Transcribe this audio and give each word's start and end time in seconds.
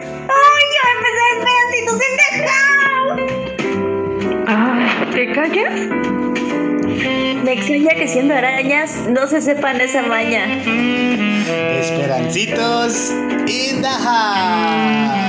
¡Ay, 0.00 0.64
ya 0.74 0.84
in 1.78 1.86
the 2.16 2.48
house! 2.48 3.20
Ay, 4.46 5.10
¿te 5.12 5.32
callas? 5.32 5.74
Me 7.44 7.52
extraña 7.52 7.94
que 7.94 8.08
siendo 8.08 8.34
arañas 8.34 8.96
no 9.08 9.26
se 9.26 9.40
sepan 9.40 9.80
esa 9.80 10.02
maña. 10.02 10.46
Esperancitos 11.80 13.10
in 13.46 13.82
the 13.82 13.88
house. 13.88 15.20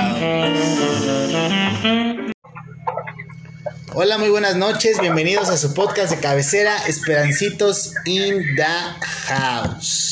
Hola, 3.94 4.16
muy 4.16 4.30
buenas 4.30 4.56
noches. 4.56 4.98
Bienvenidos 5.00 5.50
a 5.50 5.58
su 5.58 5.74
podcast 5.74 6.10
de 6.14 6.20
cabecera 6.20 6.76
Esperancitos 6.86 7.94
in 8.06 8.56
the 8.56 8.64
house. 9.28 10.11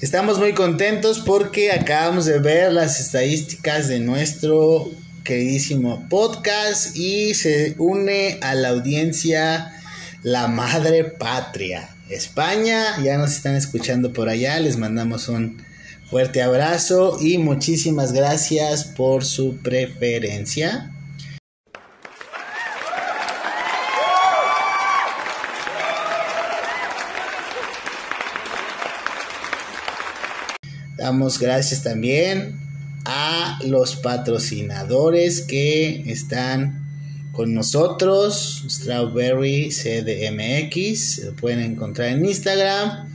Estamos 0.00 0.38
muy 0.38 0.52
contentos 0.52 1.18
porque 1.18 1.72
acabamos 1.72 2.24
de 2.24 2.38
ver 2.38 2.72
las 2.72 3.00
estadísticas 3.00 3.88
de 3.88 3.98
nuestro 3.98 4.88
queridísimo 5.24 6.06
podcast 6.08 6.96
y 6.96 7.34
se 7.34 7.74
une 7.78 8.38
a 8.40 8.54
la 8.54 8.68
audiencia 8.68 9.72
la 10.22 10.46
madre 10.46 11.02
patria. 11.02 11.96
España, 12.08 13.02
ya 13.02 13.18
nos 13.18 13.32
están 13.32 13.56
escuchando 13.56 14.12
por 14.12 14.28
allá, 14.28 14.60
les 14.60 14.76
mandamos 14.76 15.28
un 15.28 15.60
fuerte 16.08 16.42
abrazo 16.42 17.18
y 17.20 17.38
muchísimas 17.38 18.12
gracias 18.12 18.84
por 18.84 19.24
su 19.24 19.56
preferencia. 19.56 20.92
Damos 31.08 31.38
gracias 31.38 31.82
también 31.82 32.60
a 33.06 33.58
los 33.64 33.96
patrocinadores 33.96 35.40
que 35.40 36.02
están 36.04 36.84
con 37.32 37.54
nosotros, 37.54 38.66
Strawberry 38.68 39.70
CDMX, 39.70 41.24
lo 41.24 41.32
pueden 41.34 41.60
encontrar 41.60 42.08
en 42.08 42.26
Instagram, 42.26 43.08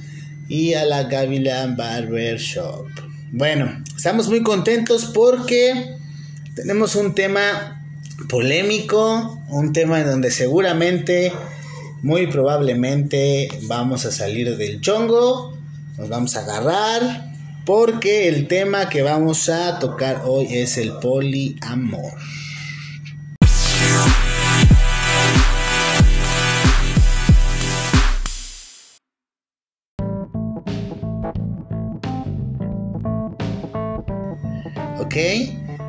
y 0.50 0.74
a 0.74 0.86
la 0.86 1.04
Gavilan 1.04 1.78
Barber 1.78 2.40
Shop. 2.40 2.88
Bueno, 3.32 3.84
estamos 3.96 4.28
muy 4.28 4.42
contentos 4.42 5.12
porque 5.14 5.96
tenemos 6.56 6.96
un 6.96 7.14
tema 7.14 7.86
polémico, 8.28 9.40
un 9.50 9.72
tema 9.72 10.02
en 10.02 10.08
donde 10.08 10.32
seguramente, 10.32 11.32
muy 12.02 12.26
probablemente, 12.26 13.50
vamos 13.68 14.08
a 14.08 14.12
salir 14.12 14.58
del 14.58 14.82
chongo, 14.82 15.56
nos 16.00 16.10
vamos 16.10 16.36
a 16.36 16.40
agarrar, 16.40 17.33
porque 17.66 18.28
el 18.28 18.48
tema 18.48 18.90
que 18.90 19.02
vamos 19.02 19.50
a 19.50 19.80
tocar 19.80 20.24
hoy 20.26 20.48
es 20.52 20.78
el 20.78 20.94
poliamor. 20.94 22.14
Ok, 35.00 35.16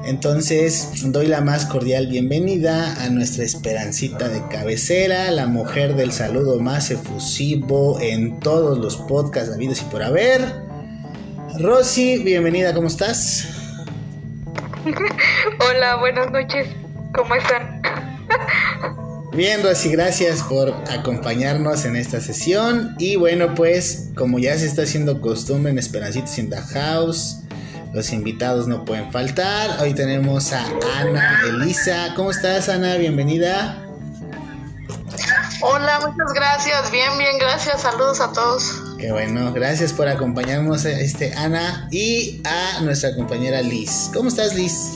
entonces 0.07 0.91
doy 1.07 1.27
la 1.27 1.41
más 1.41 1.67
cordial 1.67 2.09
bienvenida 2.09 3.03
a 3.03 3.09
nuestra 3.09 3.45
esperancita 3.45 4.29
de 4.29 4.47
cabecera, 4.49 5.31
la 5.31 5.47
mujer 5.47 5.97
del 5.97 6.13
saludo 6.13 6.61
más 6.61 6.91
efusivo 6.91 7.99
en 8.01 8.39
todos 8.41 8.79
los 8.79 8.97
podcasts 8.97 9.53
habidos 9.53 9.81
y 9.81 9.85
por 9.85 10.03
haber. 10.03 10.64
Rosy, 11.59 12.19
bienvenida, 12.19 12.75
¿cómo 12.75 12.89
estás? 12.89 13.47
Hola, 15.61 15.97
buenas 15.97 16.31
noches. 16.33 16.67
¿Cómo 17.15 17.33
están? 17.37 17.81
Bien, 19.33 19.63
Rosy, 19.63 19.91
gracias 19.91 20.43
por 20.43 20.75
acompañarnos 20.91 21.85
en 21.85 21.95
esta 21.95 22.21
sesión. 22.21 22.97
Y 22.99 23.15
bueno, 23.15 23.55
pues, 23.55 24.11
como 24.17 24.41
ya 24.41 24.59
se 24.59 24.67
está 24.67 24.83
haciendo 24.83 25.21
costumbre 25.21 25.71
en 25.71 25.79
Esperancitos 25.79 26.37
in 26.39 26.51
the 26.51 26.61
House, 26.61 27.43
los 27.93 28.13
invitados 28.13 28.67
no 28.67 28.85
pueden 28.85 29.13
faltar. 29.13 29.81
Hoy 29.81 29.95
tenemos 29.95 30.53
a 30.53 30.67
Ana 30.99 31.41
Elisa. 31.47 32.15
¿Cómo 32.17 32.33
estás, 32.33 32.69
Ana? 32.69 32.97
Bienvenida. 32.97 33.81
Hola, 35.61 36.01
muchas 36.01 36.33
gracias. 36.35 36.91
Bien, 36.91 37.17
bien, 37.17 37.39
gracias. 37.39 37.83
Saludos 37.83 38.21
a 38.21 38.33
todos. 38.33 38.84
Qué 39.05 39.13
bueno, 39.13 39.53
gracias 39.53 39.93
por 39.93 40.09
acompañarnos, 40.09 40.87
este, 40.87 41.35
Ana, 41.35 41.89
y 41.91 42.41
a 42.43 42.81
nuestra 42.81 43.15
compañera 43.15 43.61
Liz. 43.61 44.11
¿Cómo 44.15 44.31
estás, 44.31 44.55
Liz? 44.55 44.93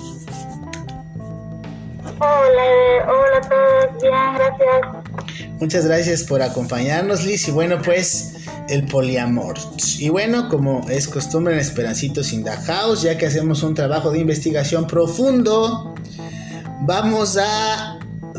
Hola, 2.19 3.07
hola 3.07 3.37
a 3.37 3.41
todos, 3.43 4.01
bien, 4.01 4.35
gracias. 4.35 5.51
Muchas 5.61 5.85
gracias 5.85 6.23
por 6.23 6.41
acompañarnos, 6.41 7.27
Liz. 7.27 7.49
Y 7.49 7.51
bueno, 7.51 7.83
pues 7.85 8.37
el 8.71 8.87
poliamor. 8.87 9.59
Y 9.99 10.09
bueno, 10.09 10.49
como 10.49 10.89
es 10.89 11.07
costumbre 11.07 11.53
en 11.53 11.61
Esperancitos 11.61 12.33
in 12.33 12.45
the 12.45 12.51
House, 12.51 13.03
ya 13.03 13.19
que 13.19 13.27
hacemos 13.27 13.63
un 13.63 13.75
trabajo 13.75 14.11
de 14.11 14.21
investigación 14.21 14.87
profundo, 14.87 15.95
vamos 16.81 17.37
a 17.37 17.97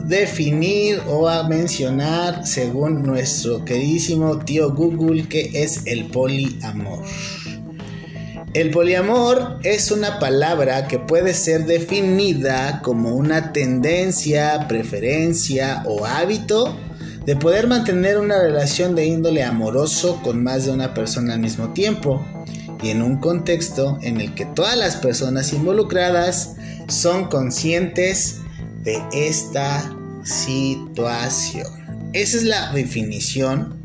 definir 0.09 1.03
o 1.07 1.29
a 1.29 1.47
mencionar, 1.47 2.47
según 2.47 3.03
nuestro 3.03 3.63
queridísimo 3.63 4.39
tío 4.39 4.73
Google, 4.73 5.27
qué 5.29 5.51
es 5.53 5.85
el 5.85 6.05
poliamor. 6.07 7.05
El 8.55 8.71
poliamor 8.71 9.59
es 9.61 9.91
una 9.91 10.17
palabra 10.17 10.87
que 10.87 10.97
puede 10.97 11.35
ser 11.35 11.67
definida 11.67 12.81
como 12.81 13.13
una 13.13 13.53
tendencia, 13.53 14.65
preferencia 14.67 15.83
o 15.85 16.03
hábito 16.07 16.75
de 17.27 17.35
poder 17.35 17.67
mantener 17.67 18.17
una 18.17 18.41
relación 18.41 18.95
de 18.95 19.05
índole 19.05 19.43
amoroso 19.43 20.19
con 20.23 20.43
más 20.43 20.65
de 20.65 20.71
una 20.71 20.95
persona 20.95 21.35
al 21.35 21.39
mismo 21.39 21.69
tiempo 21.73 22.25
y 22.81 22.89
en 22.89 23.03
un 23.03 23.17
contexto 23.17 23.99
en 24.01 24.19
el 24.19 24.33
que 24.33 24.45
todas 24.45 24.75
las 24.75 24.95
personas 24.95 25.53
involucradas 25.53 26.55
son 26.87 27.25
conscientes 27.25 28.37
de 28.83 28.97
esta 29.13 29.97
situación. 30.23 31.67
Esa 32.13 32.37
es 32.37 32.43
la 32.43 32.71
definición 32.71 33.77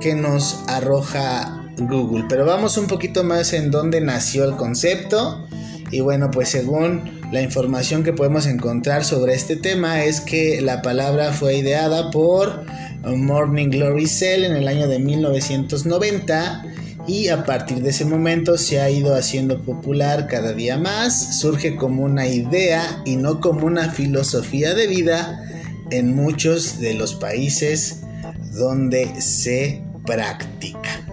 que 0.00 0.14
nos 0.14 0.64
arroja 0.68 1.70
Google, 1.78 2.24
pero 2.28 2.44
vamos 2.44 2.76
un 2.76 2.86
poquito 2.86 3.24
más 3.24 3.52
en 3.52 3.70
dónde 3.70 4.00
nació 4.00 4.44
el 4.44 4.56
concepto. 4.56 5.46
Y 5.90 6.00
bueno, 6.00 6.30
pues 6.30 6.48
según 6.48 7.20
la 7.32 7.42
información 7.42 8.02
que 8.02 8.12
podemos 8.12 8.46
encontrar 8.46 9.04
sobre 9.04 9.34
este 9.34 9.56
tema 9.56 10.04
es 10.04 10.20
que 10.20 10.60
la 10.60 10.82
palabra 10.82 11.32
fue 11.32 11.56
ideada 11.56 12.10
por 12.10 12.64
Morning 13.04 13.68
Glory 13.68 14.06
Cell 14.06 14.44
en 14.44 14.56
el 14.56 14.68
año 14.68 14.88
de 14.88 14.98
1990 14.98 16.64
y 17.06 17.28
a 17.28 17.44
partir 17.44 17.82
de 17.82 17.90
ese 17.90 18.04
momento 18.04 18.56
se 18.56 18.80
ha 18.80 18.88
ido 18.90 19.14
haciendo 19.14 19.62
popular 19.62 20.28
cada 20.28 20.52
día 20.52 20.78
más, 20.78 21.40
surge 21.40 21.74
como 21.76 22.04
una 22.04 22.28
idea 22.28 23.02
y 23.04 23.16
no 23.16 23.40
como 23.40 23.66
una 23.66 23.90
filosofía 23.90 24.74
de 24.74 24.86
vida 24.86 25.41
en 25.92 26.14
muchos 26.14 26.80
de 26.80 26.94
los 26.94 27.14
países 27.14 28.00
donde 28.52 29.20
se 29.20 29.82
practica. 30.06 31.06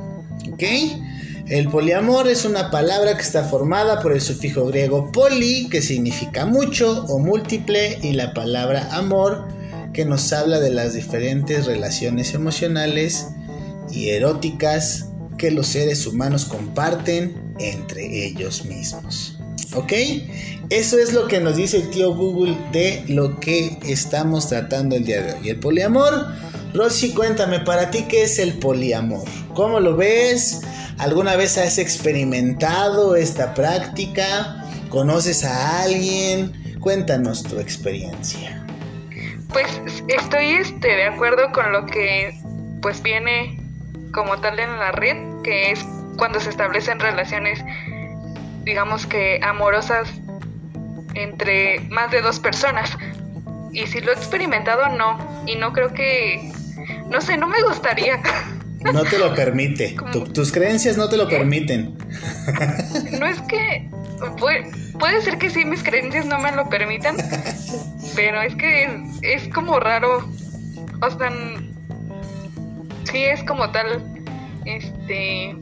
El 1.48 1.70
poliamor 1.70 2.28
es 2.28 2.46
una 2.46 2.70
palabra 2.70 3.16
que 3.16 3.24
está 3.24 3.44
formada 3.44 4.02
por 4.02 4.12
el 4.14 4.22
sufijo 4.22 4.66
griego 4.68 5.12
poli, 5.12 5.68
que 5.70 5.82
significa 5.82 6.46
mucho 6.46 7.06
o 7.06 7.18
múltiple, 7.18 7.98
y 8.04 8.14
la 8.14 8.34
palabra 8.34 8.88
amor, 8.92 9.48
que 9.94 10.06
nos 10.06 10.32
habla 10.32 10.60
de 10.60 10.70
las 10.70 10.94
diferentes 10.94 11.66
relaciones 11.66 12.34
emocionales 12.34 13.30
y 13.90 14.10
eróticas 14.10 15.08
que 15.38 15.50
los 15.50 15.68
seres 15.68 16.06
humanos 16.06 16.46
comparten 16.46 17.56
entre 17.60 18.26
ellos 18.28 18.66
mismos. 18.66 19.39
¿Ok? 19.74 19.94
Eso 20.70 21.00
es 21.00 21.14
lo 21.14 21.28
que 21.28 21.40
nos 21.40 21.56
dice 21.56 21.78
el 21.78 21.90
tío 21.90 22.14
Google 22.14 22.58
de 22.72 23.04
lo 23.08 23.40
que 23.40 23.78
estamos 23.84 24.50
tratando 24.50 24.96
el 24.96 25.06
día 25.06 25.22
de 25.22 25.34
hoy. 25.34 25.50
El 25.50 25.60
poliamor. 25.60 26.28
Rosy, 26.74 27.14
cuéntame, 27.14 27.60
para 27.62 27.90
ti, 27.90 28.06
¿qué 28.08 28.24
es 28.24 28.38
el 28.38 28.54
poliamor? 28.60 29.28
¿Cómo 29.56 29.80
lo 29.80 29.96
ves? 29.96 30.62
¿Alguna 31.00 31.36
vez 31.36 31.58
has 31.58 31.80
experimentado 31.80 33.16
esta 33.16 33.54
práctica? 33.54 34.64
¿Conoces 34.90 35.44
a 35.44 35.82
alguien? 35.82 36.78
Cuéntanos 36.80 37.44
tu 37.44 37.60
experiencia. 37.60 38.64
Pues 39.52 39.68
estoy 40.08 40.46
este, 40.62 40.88
de 40.88 41.06
acuerdo 41.06 41.52
con 41.52 41.72
lo 41.72 41.86
que 41.88 42.40
pues 42.82 43.02
viene 43.02 43.60
como 44.14 44.40
tal 44.40 44.60
en 44.60 44.78
la 44.78 44.92
red, 44.92 45.18
que 45.44 45.72
es 45.72 45.80
cuando 46.18 46.40
se 46.40 46.50
establecen 46.50 47.00
relaciones, 47.00 47.60
digamos 48.70 49.08
que 49.08 49.40
amorosas 49.42 50.08
entre 51.16 51.80
más 51.90 52.12
de 52.12 52.22
dos 52.22 52.40
personas. 52.40 52.96
Y 53.74 53.88
si 53.88 54.00
lo 54.00 54.12
he 54.12 54.16
experimentado, 54.16 54.90
no. 54.90 55.18
Y 55.48 55.56
no 55.56 55.74
creo 55.74 55.92
que, 55.92 56.52
no 57.10 57.20
sé, 57.20 57.36
no 57.38 57.48
me 57.48 57.62
gustaría. 57.64 58.22
No 58.82 59.04
te 59.04 59.20
lo 59.20 59.36
permite. 59.36 59.94
tus 60.34 60.54
creencias 60.54 60.96
no 60.96 61.10
te 61.10 61.18
lo 61.18 61.28
permiten. 61.28 61.98
no 63.20 63.26
es 63.26 63.42
que, 63.42 63.90
pues, 64.38 64.70
puede 64.98 65.22
ser 65.22 65.38
que 65.38 65.50
sí, 65.50 65.66
mis 65.66 65.84
creencias 65.84 66.26
no 66.26 66.40
me 66.40 66.54
lo 66.54 66.70
permitan, 66.70 67.18
pero 68.16 68.42
es 68.42 68.56
que 68.56 68.86
es, 68.86 68.92
es 69.22 69.54
como 69.54 69.82
raro. 69.82 70.20
O 71.02 71.10
sea, 71.10 71.30
sí 73.12 73.26
es 73.26 73.44
como 73.44 73.70
tal, 73.72 74.02
este, 74.64 75.58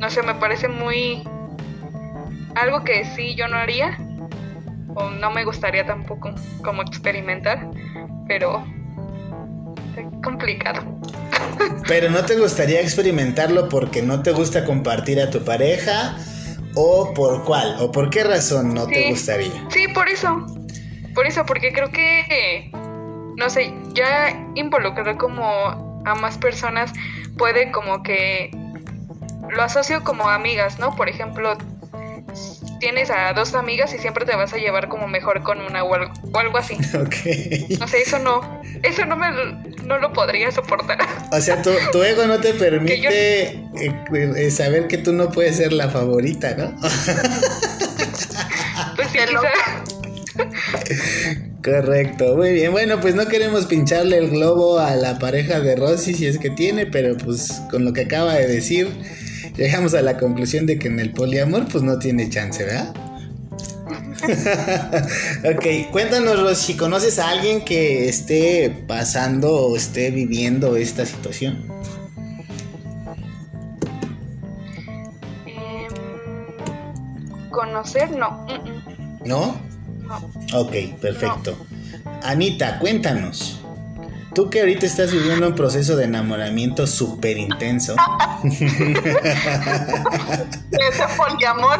no 0.00 0.10
sé, 0.10 0.24
me 0.24 0.34
parece 0.34 0.66
muy 0.66 1.22
algo 2.54 2.84
que 2.84 3.04
sí 3.04 3.34
yo 3.34 3.48
no 3.48 3.56
haría 3.56 3.98
o 4.94 5.10
no 5.10 5.30
me 5.30 5.44
gustaría 5.44 5.86
tampoco 5.86 6.34
como 6.62 6.82
experimentar, 6.82 7.68
pero 8.28 8.64
complicado. 10.22 10.82
Pero 11.88 12.10
no 12.10 12.24
te 12.24 12.36
gustaría 12.36 12.80
experimentarlo 12.80 13.68
porque 13.68 14.02
no 14.02 14.22
te 14.22 14.32
gusta 14.32 14.64
compartir 14.64 15.20
a 15.20 15.30
tu 15.30 15.44
pareja 15.44 16.16
o 16.74 17.12
por 17.14 17.44
cuál 17.44 17.76
o 17.80 17.90
por 17.90 18.10
qué 18.10 18.24
razón 18.24 18.72
no 18.74 18.86
te 18.86 19.10
gustaría. 19.10 19.52
Sí, 19.70 19.88
por 19.88 20.08
eso. 20.08 20.46
Por 21.14 21.26
eso, 21.26 21.44
porque 21.44 21.72
creo 21.72 21.90
que, 21.90 22.70
no 23.36 23.50
sé, 23.50 23.74
ya 23.92 24.30
involucrar 24.54 25.16
como 25.16 26.02
a 26.04 26.14
más 26.14 26.38
personas 26.38 26.92
puede 27.36 27.70
como 27.70 28.02
que 28.02 28.50
lo 29.50 29.62
asocio 29.62 30.02
como 30.04 30.28
amigas, 30.28 30.78
¿no? 30.78 30.94
Por 30.96 31.08
ejemplo, 31.08 31.56
tienes 32.82 33.10
a 33.10 33.32
dos 33.32 33.54
amigas 33.54 33.94
y 33.94 33.98
siempre 33.98 34.26
te 34.26 34.34
vas 34.34 34.52
a 34.52 34.56
llevar 34.56 34.88
como 34.88 35.06
mejor 35.06 35.44
con 35.44 35.60
una 35.60 35.84
o 35.84 35.94
algo, 35.94 36.12
o 36.32 36.38
algo 36.38 36.58
así. 36.58 36.76
Ok. 37.02 37.78
No 37.78 37.86
sé, 37.86 38.02
eso 38.02 38.18
no, 38.18 38.60
eso 38.82 39.06
no 39.06 39.16
me 39.16 39.28
no 39.84 39.98
lo 39.98 40.12
podría 40.12 40.50
soportar. 40.50 40.98
O 41.30 41.40
sea, 41.40 41.62
tu, 41.62 41.70
tu 41.92 42.02
ego 42.02 42.26
no 42.26 42.40
te 42.40 42.54
permite 42.64 43.46
eh, 43.50 43.94
eh, 44.36 44.50
saber 44.50 44.88
que 44.88 44.98
tú 44.98 45.12
no 45.12 45.30
puedes 45.30 45.56
ser 45.56 45.72
la 45.72 45.88
favorita, 45.88 46.54
¿no? 46.56 46.74
Pues 48.96 49.08
sí, 49.10 49.18
quizá. 49.18 49.52
Correcto, 51.64 52.36
muy 52.36 52.52
bien. 52.52 52.72
Bueno, 52.72 53.00
pues 53.00 53.14
no 53.14 53.26
queremos 53.26 53.66
pincharle 53.66 54.18
el 54.18 54.30
globo 54.30 54.78
a 54.78 54.96
la 54.96 55.18
pareja 55.18 55.60
de 55.60 55.76
Rosy 55.76 56.14
si 56.14 56.26
es 56.26 56.38
que 56.38 56.50
tiene, 56.50 56.86
pero 56.86 57.16
pues 57.16 57.62
con 57.70 57.84
lo 57.84 57.92
que 57.92 58.02
acaba 58.02 58.34
de 58.34 58.46
decir, 58.48 58.88
llegamos 59.56 59.94
a 59.94 60.02
la 60.02 60.18
conclusión 60.18 60.66
de 60.66 60.78
que 60.78 60.88
en 60.88 61.00
el 61.00 61.12
poliamor 61.12 61.66
pues 61.68 61.82
no 61.84 61.98
tiene 61.98 62.28
chance, 62.28 62.64
¿verdad? 62.64 62.94
ok, 65.44 65.90
cuéntanos 65.90 66.40
Rosy, 66.40 66.76
¿conoces 66.76 67.18
a 67.18 67.30
alguien 67.30 67.64
que 67.64 68.08
esté 68.08 68.84
pasando 68.86 69.52
o 69.52 69.76
esté 69.76 70.10
viviendo 70.10 70.76
esta 70.76 71.04
situación? 71.04 71.66
Em, 75.46 75.90
conocer, 77.50 78.10
no. 78.12 78.46
mm, 78.46 78.52
mm, 78.52 79.28
¿No? 79.28 79.60
no. 80.02 80.60
Ok, 80.60 80.72
perfecto. 81.00 81.56
Anita, 82.22 82.78
cuéntanos. 82.78 83.61
Tú 84.34 84.48
que 84.48 84.60
ahorita 84.60 84.86
estás 84.86 85.12
viviendo 85.12 85.46
un 85.48 85.54
proceso 85.54 85.94
de 85.96 86.04
enamoramiento 86.04 86.86
súper 86.86 87.36
intenso. 87.36 87.94
Ese 90.70 91.04
poliamor. 91.16 91.78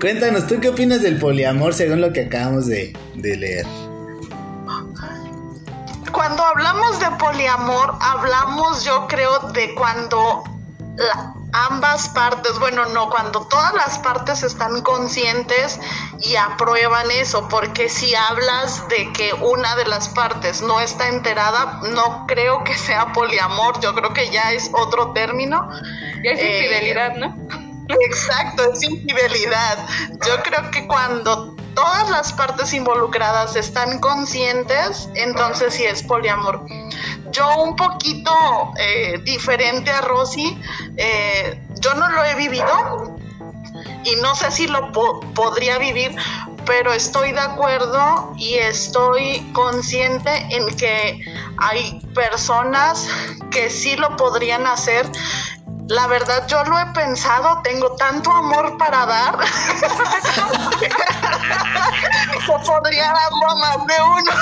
Cuéntanos, 0.00 0.46
¿tú 0.46 0.60
qué 0.60 0.68
opinas 0.68 1.02
del 1.02 1.18
poliamor 1.18 1.74
según 1.74 2.00
lo 2.00 2.12
que 2.12 2.22
acabamos 2.26 2.66
de, 2.66 2.96
de 3.14 3.36
leer? 3.36 3.66
Cuando 6.12 6.44
hablamos 6.44 6.98
de 7.00 7.06
poliamor, 7.18 7.94
hablamos 8.00 8.84
yo 8.84 9.06
creo 9.08 9.38
de 9.52 9.74
cuando 9.74 10.44
la- 10.96 11.34
ambas 11.68 12.08
partes, 12.10 12.58
bueno, 12.58 12.84
no, 12.86 13.08
cuando 13.08 13.46
todas 13.46 13.72
las 13.74 13.98
partes 14.00 14.42
están 14.42 14.82
conscientes 14.82 15.80
y 16.20 16.36
aprueban 16.36 17.10
eso, 17.10 17.48
porque 17.48 17.88
si 17.88 18.14
hablas 18.14 18.88
de 18.88 19.12
que 19.12 19.32
una 19.34 19.74
de 19.76 19.86
las 19.86 20.08
partes 20.10 20.60
no 20.60 20.80
está 20.80 21.08
enterada, 21.08 21.80
no 21.94 22.26
creo 22.26 22.62
que 22.64 22.76
sea 22.76 23.12
poliamor, 23.12 23.80
yo 23.80 23.94
creo 23.94 24.12
que 24.12 24.30
ya 24.30 24.52
es 24.52 24.70
otro 24.72 25.12
término. 25.12 25.68
Ya 26.22 26.32
es 26.32 26.40
Eh, 26.40 26.58
infidelidad, 26.58 27.16
¿no? 27.16 27.34
Exacto, 27.88 28.72
es 28.72 28.82
infidelidad. 28.82 29.78
Yo 30.26 30.42
creo 30.42 30.70
que 30.70 30.86
cuando 30.86 31.55
todas 31.76 32.10
las 32.10 32.32
partes 32.32 32.72
involucradas 32.72 33.54
están 33.54 34.00
conscientes, 34.00 35.08
entonces 35.14 35.74
sí 35.74 35.84
es 35.84 36.02
poliamor. 36.02 36.66
Yo 37.30 37.62
un 37.62 37.76
poquito 37.76 38.32
eh, 38.78 39.20
diferente 39.24 39.90
a 39.92 40.00
Rosy, 40.00 40.58
eh, 40.96 41.62
yo 41.80 41.94
no 41.94 42.08
lo 42.08 42.24
he 42.24 42.34
vivido 42.34 43.18
y 44.04 44.16
no 44.22 44.34
sé 44.34 44.50
si 44.50 44.66
lo 44.66 44.90
po- 44.90 45.20
podría 45.34 45.76
vivir, 45.78 46.16
pero 46.64 46.92
estoy 46.92 47.32
de 47.32 47.40
acuerdo 47.40 48.32
y 48.38 48.54
estoy 48.54 49.40
consciente 49.52 50.30
en 50.50 50.66
que 50.76 51.20
hay 51.58 52.00
personas 52.14 53.06
que 53.50 53.68
sí 53.70 53.96
lo 53.96 54.16
podrían 54.16 54.66
hacer. 54.66 55.06
La 55.88 56.08
verdad, 56.08 56.48
yo 56.48 56.64
lo 56.64 56.76
he 56.80 56.86
pensado, 56.86 57.60
tengo 57.62 57.94
tanto 57.94 58.32
amor 58.32 58.76
para 58.76 59.06
dar 59.06 59.38
que 62.46 62.58
podría 62.64 63.12
darlo 63.12 63.50
a 63.50 63.54
más 63.56 63.86
de 63.86 63.94
uno. 64.02 64.32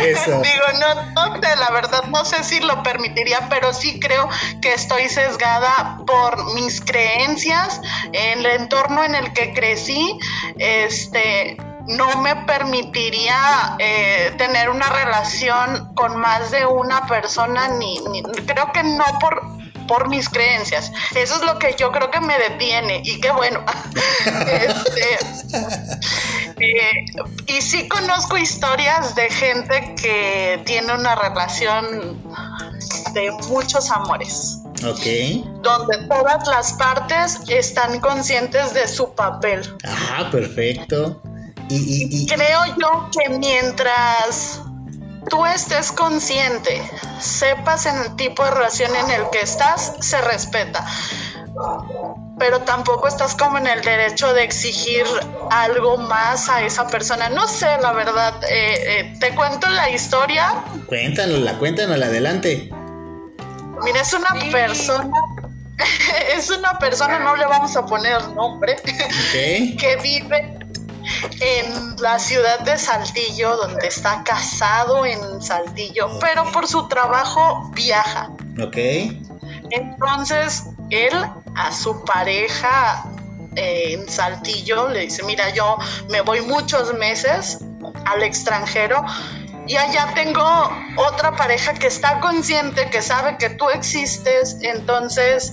Eso. 0.00 0.30
Digo, 0.42 0.64
no, 0.80 0.94
no 1.12 1.40
la 1.56 1.70
verdad 1.70 2.04
no 2.08 2.24
sé 2.24 2.42
si 2.44 2.60
lo 2.60 2.82
permitiría, 2.82 3.48
pero 3.48 3.72
sí 3.72 4.00
creo 4.00 4.28
que 4.60 4.74
estoy 4.74 5.08
sesgada 5.08 5.98
por 6.06 6.54
mis 6.54 6.80
creencias, 6.80 7.80
en 8.12 8.40
el 8.40 8.46
entorno 8.46 9.04
en 9.04 9.14
el 9.14 9.32
que 9.32 9.52
crecí, 9.52 10.18
este 10.58 11.56
no 11.86 12.16
me 12.18 12.36
permitiría 12.36 13.76
eh, 13.80 14.32
tener 14.38 14.70
una 14.70 14.88
relación 14.88 15.92
con 15.94 16.16
más 16.16 16.50
de 16.52 16.64
una 16.64 17.06
persona, 17.06 17.68
ni, 17.68 17.98
ni- 18.10 18.22
creo 18.22 18.70
que 18.72 18.82
no 18.84 19.04
por 19.20 19.42
por 19.92 20.08
mis 20.08 20.26
creencias. 20.30 20.90
Eso 21.14 21.34
es 21.36 21.42
lo 21.42 21.58
que 21.58 21.74
yo 21.78 21.92
creo 21.92 22.10
que 22.10 22.18
me 22.20 22.38
detiene 22.38 23.02
y 23.04 23.20
qué 23.20 23.30
bueno. 23.30 23.62
Este, 24.48 25.18
eh, 26.60 27.04
y 27.46 27.60
sí 27.60 27.88
conozco 27.88 28.38
historias 28.38 29.14
de 29.14 29.28
gente 29.28 29.94
que 30.00 30.62
tiene 30.64 30.94
una 30.94 31.14
relación 31.14 32.18
de 33.12 33.30
muchos 33.48 33.90
amores, 33.90 34.58
Ok. 34.86 35.52
donde 35.62 35.98
todas 36.08 36.46
las 36.48 36.72
partes 36.74 37.40
están 37.48 38.00
conscientes 38.00 38.72
de 38.72 38.88
su 38.88 39.14
papel. 39.14 39.60
Ajá, 39.84 40.30
perfecto. 40.30 41.20
Y, 41.68 41.76
y, 41.76 42.22
y- 42.22 42.26
Creo 42.26 42.64
yo 42.80 43.10
que 43.12 43.28
mientras 43.38 44.61
tú 45.28 45.44
estés 45.46 45.92
consciente, 45.92 46.82
sepas 47.20 47.86
en 47.86 47.96
el 47.98 48.16
tipo 48.16 48.44
de 48.44 48.50
relación 48.50 48.94
en 48.96 49.10
el 49.10 49.30
que 49.30 49.40
estás, 49.40 49.94
se 50.00 50.20
respeta. 50.20 50.84
Pero 52.38 52.60
tampoco 52.62 53.06
estás 53.08 53.34
como 53.36 53.58
en 53.58 53.66
el 53.66 53.82
derecho 53.82 54.32
de 54.34 54.42
exigir 54.42 55.04
algo 55.50 55.96
más 55.98 56.48
a 56.48 56.62
esa 56.62 56.86
persona. 56.88 57.28
No 57.28 57.46
sé, 57.46 57.66
la 57.80 57.92
verdad. 57.92 58.34
eh, 58.48 59.00
eh, 59.00 59.16
te 59.20 59.34
cuento 59.34 59.68
la 59.68 59.90
historia. 59.90 60.52
cuéntanosla, 60.88 61.58
cuéntanosla, 61.58 62.06
adelante. 62.06 62.70
Mira, 63.84 64.00
es 64.00 64.12
una 64.12 64.30
Sí. 64.40 64.50
persona. 64.50 65.10
es 66.36 66.50
una 66.50 66.78
persona, 66.78 67.18
no 67.18 67.36
le 67.36 67.46
vamos 67.46 67.76
a 67.76 67.84
poner 67.86 68.22
nombre. 68.28 68.74
Ok. 68.74 69.32
que 69.78 69.98
vive 70.02 70.58
en 71.40 71.96
la 72.00 72.18
ciudad 72.18 72.60
de 72.60 72.78
Saltillo, 72.78 73.56
donde 73.56 73.86
está 73.86 74.22
casado 74.24 75.04
en 75.06 75.42
Saltillo, 75.42 76.18
pero 76.20 76.50
por 76.52 76.66
su 76.66 76.88
trabajo 76.88 77.70
viaja. 77.74 78.30
Ok. 78.62 78.76
Entonces, 79.70 80.64
él 80.90 81.14
a 81.54 81.72
su 81.72 82.04
pareja 82.04 83.04
eh, 83.56 83.94
en 83.94 84.08
Saltillo 84.08 84.88
le 84.88 85.00
dice, 85.00 85.22
mira, 85.24 85.50
yo 85.50 85.76
me 86.08 86.20
voy 86.22 86.40
muchos 86.42 86.92
meses 86.94 87.58
al 88.06 88.22
extranjero 88.22 89.04
y 89.66 89.76
allá 89.76 90.12
tengo 90.14 90.42
otra 90.96 91.32
pareja 91.36 91.74
que 91.74 91.86
está 91.86 92.20
consciente, 92.20 92.88
que 92.90 93.00
sabe 93.00 93.36
que 93.38 93.50
tú 93.50 93.68
existes, 93.70 94.56
entonces, 94.62 95.52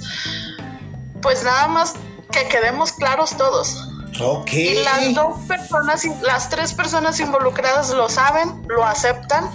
pues 1.21 1.43
nada 1.43 1.67
más 1.67 1.93
que 2.31 2.47
quedemos 2.47 2.91
claros 2.93 3.35
todos. 3.37 3.88
Ok. 4.21 4.53
Y 4.53 4.73
las 4.83 5.13
dos 5.13 5.39
personas, 5.47 6.03
las 6.21 6.49
tres 6.49 6.73
personas 6.73 7.19
involucradas 7.19 7.89
lo 7.91 8.09
saben, 8.09 8.61
lo 8.67 8.85
aceptan. 8.85 9.49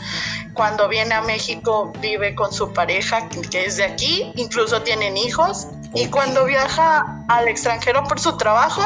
Cuando 0.54 0.88
viene 0.88 1.14
a 1.14 1.22
México 1.22 1.92
vive 2.00 2.34
con 2.34 2.52
su 2.52 2.72
pareja 2.72 3.28
que- 3.28 3.64
es 3.64 3.76
de 3.76 3.84
aquí, 3.84 4.32
incluso 4.36 4.82
tienen 4.82 5.16
hijos. 5.16 5.66
Y 5.94 6.06
cuando 6.06 6.44
viaja 6.44 7.24
al 7.28 7.48
extranjero 7.48 8.04
por 8.04 8.18
su 8.20 8.36
trabajo, 8.36 8.82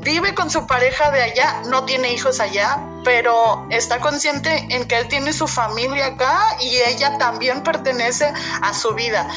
vive 0.00 0.34
con 0.34 0.50
su 0.50 0.66
pareja 0.66 1.10
de 1.10 1.22
allá, 1.22 1.62
no 1.68 1.84
tiene 1.84 2.12
hijos 2.12 2.40
allá, 2.40 2.78
pero 3.04 3.66
está 3.70 4.00
consciente 4.00 4.66
en 4.70 4.86
que 4.86 4.98
él 4.98 5.08
tiene 5.08 5.32
su 5.32 5.46
familia 5.48 6.06
acá 6.06 6.38
y 6.60 6.76
ella 6.76 7.16
también 7.18 7.62
pertenece 7.62 8.32
a 8.60 8.74
su 8.74 8.92
vida. 8.94 9.28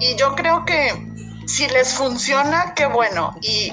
Y 0.00 0.16
yo 0.16 0.34
creo 0.34 0.64
que 0.64 1.15
si 1.46 1.68
les 1.68 1.94
funciona, 1.94 2.74
qué 2.74 2.86
bueno. 2.86 3.36
Y 3.40 3.72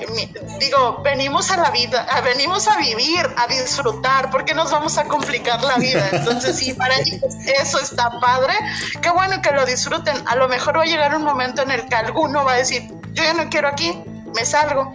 digo, 0.60 1.02
venimos 1.04 1.52
a 1.52 1.58
la 1.58 1.72
vida, 1.72 2.08
venimos 2.24 2.68
a 2.68 2.78
vivir, 2.78 3.28
a 3.36 3.48
disfrutar, 3.48 4.30
porque 4.30 4.54
nos 4.54 4.72
vamos 4.72 4.98
a 4.98 5.06
complicar 5.06 5.62
la 5.64 5.78
vida. 5.78 6.08
Entonces, 6.12 6.58
si 6.58 6.74
para 6.74 6.96
ellos 7.00 7.20
eso 7.62 7.80
está 7.80 8.20
padre, 8.20 8.54
qué 9.02 9.10
bueno 9.10 9.42
que 9.42 9.52
lo 9.52 9.66
disfruten. 9.66 10.16
A 10.28 10.36
lo 10.36 10.48
mejor 10.48 10.78
va 10.78 10.84
a 10.84 10.86
llegar 10.86 11.16
un 11.16 11.24
momento 11.24 11.64
en 11.64 11.72
el 11.72 11.88
que 11.88 11.96
alguno 11.96 12.46
va 12.46 12.54
a 12.54 12.58
decir, 12.58 12.92
yo 13.14 13.24
ya 13.24 13.34
no 13.34 13.50
quiero 13.50 13.68
aquí, 13.68 14.04
me 14.36 14.46
salgo 14.46 14.94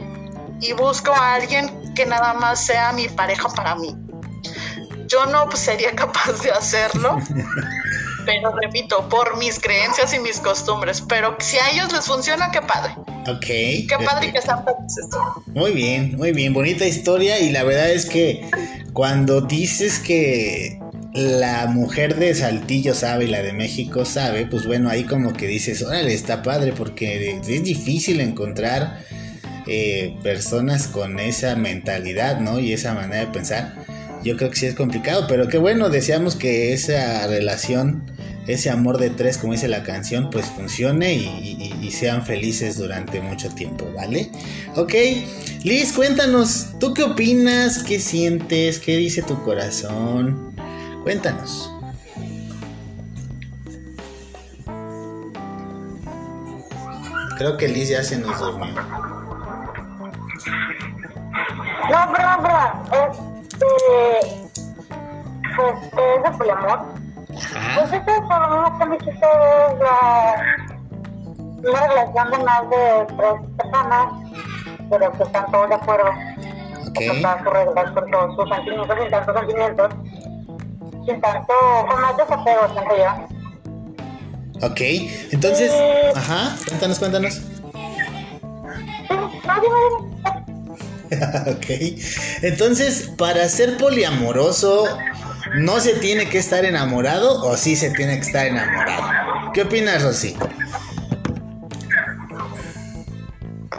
y 0.61 0.73
busco 0.73 1.13
a 1.13 1.35
alguien 1.35 1.95
que 1.95 2.07
nada 2.07 2.35
más 2.35 2.65
sea 2.65 2.93
mi 2.93 3.09
pareja 3.09 3.49
para 3.49 3.75
mí. 3.75 3.97
Yo 5.07 5.27
no 5.27 5.51
sería 5.53 5.95
capaz 5.97 6.33
de 6.43 6.51
hacerlo, 6.51 7.19
pero 8.29 8.55
repito, 8.55 9.09
por 9.09 9.39
mis 9.39 9.59
creencias 9.59 10.13
y 10.13 10.19
mis 10.19 10.39
costumbres. 10.39 11.03
Pero 11.09 11.35
si 11.41 11.57
a 11.57 11.71
ellos 11.71 11.91
les 11.95 12.05
funciona, 12.05 12.51
qué 12.51 12.61
padre. 12.61 12.93
Ok. 13.27 13.47
Qué 13.47 13.97
padre 14.05 14.31
que 14.31 14.39
están 14.39 14.67
felices. 14.67 15.07
Muy 15.47 15.73
bien, 15.73 16.15
muy 16.15 16.33
bien, 16.33 16.53
bonita 16.53 16.85
historia 16.85 17.41
y 17.41 17.51
la 17.51 17.65
verdad 17.65 17.91
es 17.91 18.05
que 18.05 18.47
cuando 18.93 19.41
dices 19.41 19.99
que 19.99 20.79
la 21.15 21.69
mujer 21.69 22.17
de 22.17 22.35
Saltillo 22.35 22.95
sabe 22.95 23.25
y 23.25 23.29
la 23.29 23.41
de 23.41 23.55
México 23.55 24.05
sabe, 24.05 24.45
pues 24.45 24.67
bueno, 24.67 24.91
ahí 24.91 25.05
como 25.05 25.33
que 25.33 25.47
dices, 25.47 25.83
órale, 25.83 26.13
está 26.13 26.43
padre 26.43 26.75
porque 26.77 27.41
es 27.41 27.65
difícil 27.65 28.21
encontrar 28.21 28.99
eh, 29.67 30.19
personas 30.23 30.87
con 30.87 31.19
esa 31.19 31.57
mentalidad, 31.57 32.41
¿no? 32.41 32.59
Y 32.59 32.75
esa 32.75 32.93
manera 32.93 33.25
de 33.25 33.33
pensar. 33.33 33.75
Yo 34.23 34.37
creo 34.37 34.51
que 34.51 34.57
sí 34.57 34.67
es 34.67 34.75
complicado, 34.75 35.27
pero 35.29 35.49
qué 35.49 35.59
bueno, 35.59 35.91
deseamos 35.91 36.35
que 36.35 36.73
esa 36.73 37.27
relación, 37.29 38.03
ese 38.47 38.71
amor 38.71 38.99
de 38.99 39.11
tres, 39.11 39.39
como 39.39 39.53
dice 39.53 39.69
la 39.69 39.85
canción, 39.85 40.31
pues 40.31 40.47
funcione 40.47 41.15
y, 41.15 41.91
sean 41.91 42.25
felices 42.25 42.77
durante 42.77 43.21
mucho 43.21 43.49
tiempo, 43.55 43.91
¿vale? 43.97 44.31
Ok, 44.77 44.93
Liz, 45.65 45.93
cuéntanos, 45.93 46.69
¿tú 46.79 46.93
qué 46.95 47.03
opinas? 47.03 47.83
¿Qué 47.83 47.99
sientes? 47.99 48.79
¿Qué 48.79 48.97
dice 48.97 49.23
tu 49.23 49.43
corazón? 49.43 50.55
Cuéntanos. 51.03 51.73
Creo 57.39 57.57
que 57.57 57.69
Liz 57.69 57.89
ya 57.89 58.05
se 58.05 58.19
nos 58.19 58.39
durmió. 58.39 58.75
No, 61.91 62.13
perdón, 62.13 62.43
perdón. 62.43 63.28
Pues 65.57 65.75
es 65.83 66.23
de 66.23 66.31
poliamor. 66.39 66.81
Pues 67.29 67.93
esto 67.93 68.11
es 68.11 68.21
que 69.03 69.13
la. 69.81 70.43
Una 71.59 71.87
relación 71.89 72.31
de 72.31 72.39
más 72.45 72.71
de 72.71 73.07
tres 73.17 73.35
personas, 73.57 74.13
pero 74.89 75.13
que 75.13 75.23
están 75.25 75.51
todos 75.51 75.69
de 75.69 75.75
acuerdo. 75.75 76.11
Ok. 76.89 76.99
Con 77.09 77.23
todas 77.23 77.43
sus 77.43 77.53
reglas, 77.53 77.91
con 77.91 78.11
todos 78.11 78.37
sus 78.37 78.49
sentimientos, 78.49 78.99
sin 79.01 79.11
tantos 79.11 79.37
sentimientos. 79.37 79.89
Sin 81.05 81.21
tanto. 81.21 81.55
con 81.89 82.01
más 82.01 82.17
desapego, 82.17 82.69
siento 82.73 82.97
yo. 82.97 83.39
Ok, 84.61 84.81
entonces, 85.31 85.73
ajá, 86.17 86.57
cuéntanos, 86.67 86.99
cuéntanos. 86.99 87.35
Sí, 87.35 89.15
no. 89.47 90.08
ok, 91.47 91.67
entonces, 92.43 93.11
para 93.17 93.49
ser 93.49 93.77
poliamoroso, 93.77 94.87
¿no 95.55 95.81
se 95.81 95.95
tiene 95.95 96.29
que 96.29 96.39
estar 96.39 96.65
enamorado 96.65 97.43
o 97.43 97.57
sí 97.57 97.77
se 97.77 97.91
tiene 97.91 98.17
que 98.17 98.27
estar 98.27 98.47
enamorado? 98.47 99.53
¿Qué 99.55 99.63
opinas, 99.63 100.03
Rosy? 100.03 100.37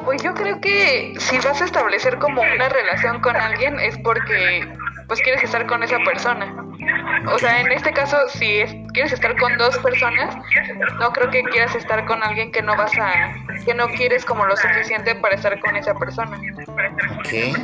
Pues 0.05 0.23
yo 0.23 0.33
creo 0.33 0.59
que 0.59 1.13
si 1.19 1.37
vas 1.37 1.61
a 1.61 1.65
establecer 1.65 2.17
como 2.17 2.41
una 2.41 2.69
relación 2.69 3.21
con 3.21 3.35
alguien 3.35 3.79
es 3.79 3.95
porque 4.03 4.67
pues 5.09 5.19
quieres 5.21 5.43
estar 5.43 5.65
con 5.65 5.83
esa 5.83 5.97
persona. 6.05 6.55
O 7.33 7.39
sea, 7.39 7.59
en 7.59 7.71
este 7.71 7.91
caso, 7.91 8.15
si 8.29 8.59
es- 8.59 8.73
quieres 8.93 9.11
estar 9.11 9.35
con 9.37 9.57
dos 9.57 9.77
personas, 9.79 10.33
no 10.99 11.11
creo 11.11 11.29
que 11.31 11.43
quieras 11.43 11.75
estar 11.75 12.05
con 12.05 12.23
alguien 12.23 12.51
que 12.51 12.61
no 12.61 12.77
vas 12.77 12.91
a, 12.97 13.33
que 13.65 13.73
no 13.73 13.87
quieres 13.89 14.23
como 14.23 14.45
lo 14.45 14.55
suficiente 14.55 15.15
para 15.15 15.35
estar 15.35 15.59
con 15.59 15.75
esa 15.75 15.95
persona. 15.95 16.39
Ok. 17.19 17.57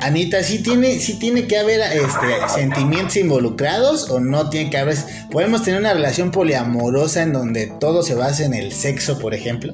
Anita, 0.00 0.42
¿sí 0.44 0.62
tiene, 0.62 0.98
sí 1.00 1.18
tiene 1.18 1.48
que 1.48 1.58
haber 1.58 1.80
este, 1.80 2.48
sentimientos 2.48 3.16
involucrados 3.16 4.10
o 4.10 4.20
no 4.20 4.48
tiene 4.48 4.70
que 4.70 4.78
haber? 4.78 4.96
¿Podemos 5.32 5.64
tener 5.64 5.80
una 5.80 5.94
relación 5.94 6.30
poliamorosa 6.30 7.22
en 7.22 7.32
donde 7.32 7.66
todo 7.80 8.02
se 8.02 8.14
basa 8.14 8.44
en 8.44 8.54
el 8.54 8.72
sexo, 8.72 9.18
por 9.18 9.34
ejemplo? 9.34 9.72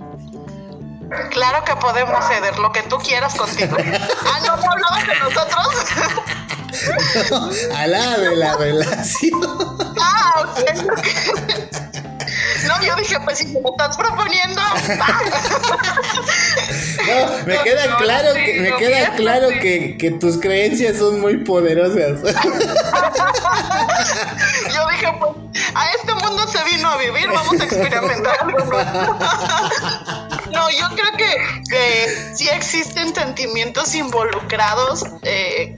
Claro 1.31 1.63
que 1.65 1.77
podemos 1.77 2.25
ceder 2.27 2.59
lo 2.59 2.73
que 2.73 2.83
tú 2.83 2.97
quieras 2.99 3.35
contigo. 3.35 3.77
ah, 3.81 4.41
no, 4.47 4.57
no 4.57 4.71
hablabas 4.73 5.07
de 5.07 5.15
nosotros. 5.19 5.67
A 7.77 7.87
la 7.87 8.19
de 8.19 8.37
la 8.37 8.57
relación. 8.57 9.41
ah, 10.01 10.33
ok. 10.43 10.59
No, 12.67 12.83
yo 12.83 12.97
dije, 12.97 13.17
pues 13.25 13.39
si 13.39 13.47
me 13.49 13.61
lo 13.61 13.71
estás 13.73 13.97
proponiendo. 13.97 14.61
No, 17.07 17.47
me 17.47 17.59
queda 17.63 17.87
no, 17.87 17.97
claro 17.99 18.33
sí, 18.35 18.45
que, 18.45 18.61
me 18.61 18.71
no, 18.71 18.77
queda 18.79 19.15
claro 19.17 19.49
sí. 19.51 19.59
que, 19.61 19.97
que 19.99 20.11
tus 20.13 20.39
creencias 20.39 20.97
son 20.99 21.21
muy 21.21 21.39
poderosas. 21.45 22.23
Yo 24.75 24.89
dije, 24.89 25.13
pues 25.21 25.33
a 25.75 25.91
este 25.91 26.15
mundo 26.15 26.47
se 26.49 26.65
vino 26.65 26.89
a 26.89 26.97
vivir, 26.97 27.29
vamos 27.29 27.61
a 27.61 27.65
experimentar 27.65 28.39
algo. 28.41 28.65
No, 30.51 30.71
yo 30.71 30.89
creo 30.95 31.13
que, 31.19 31.37
que 31.69 32.35
sí 32.35 32.49
existen 32.49 33.15
sentimientos 33.15 33.95
involucrados. 33.95 35.05
eh, 35.23 35.77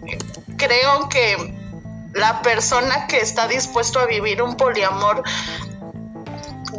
creo 0.57 1.09
que 1.09 1.55
la 2.15 2.41
persona 2.43 3.07
que 3.07 3.19
está 3.19 3.47
dispuesto 3.47 4.01
a 4.01 4.07
vivir 4.07 4.43
un 4.43 4.57
poliamor 4.57 5.23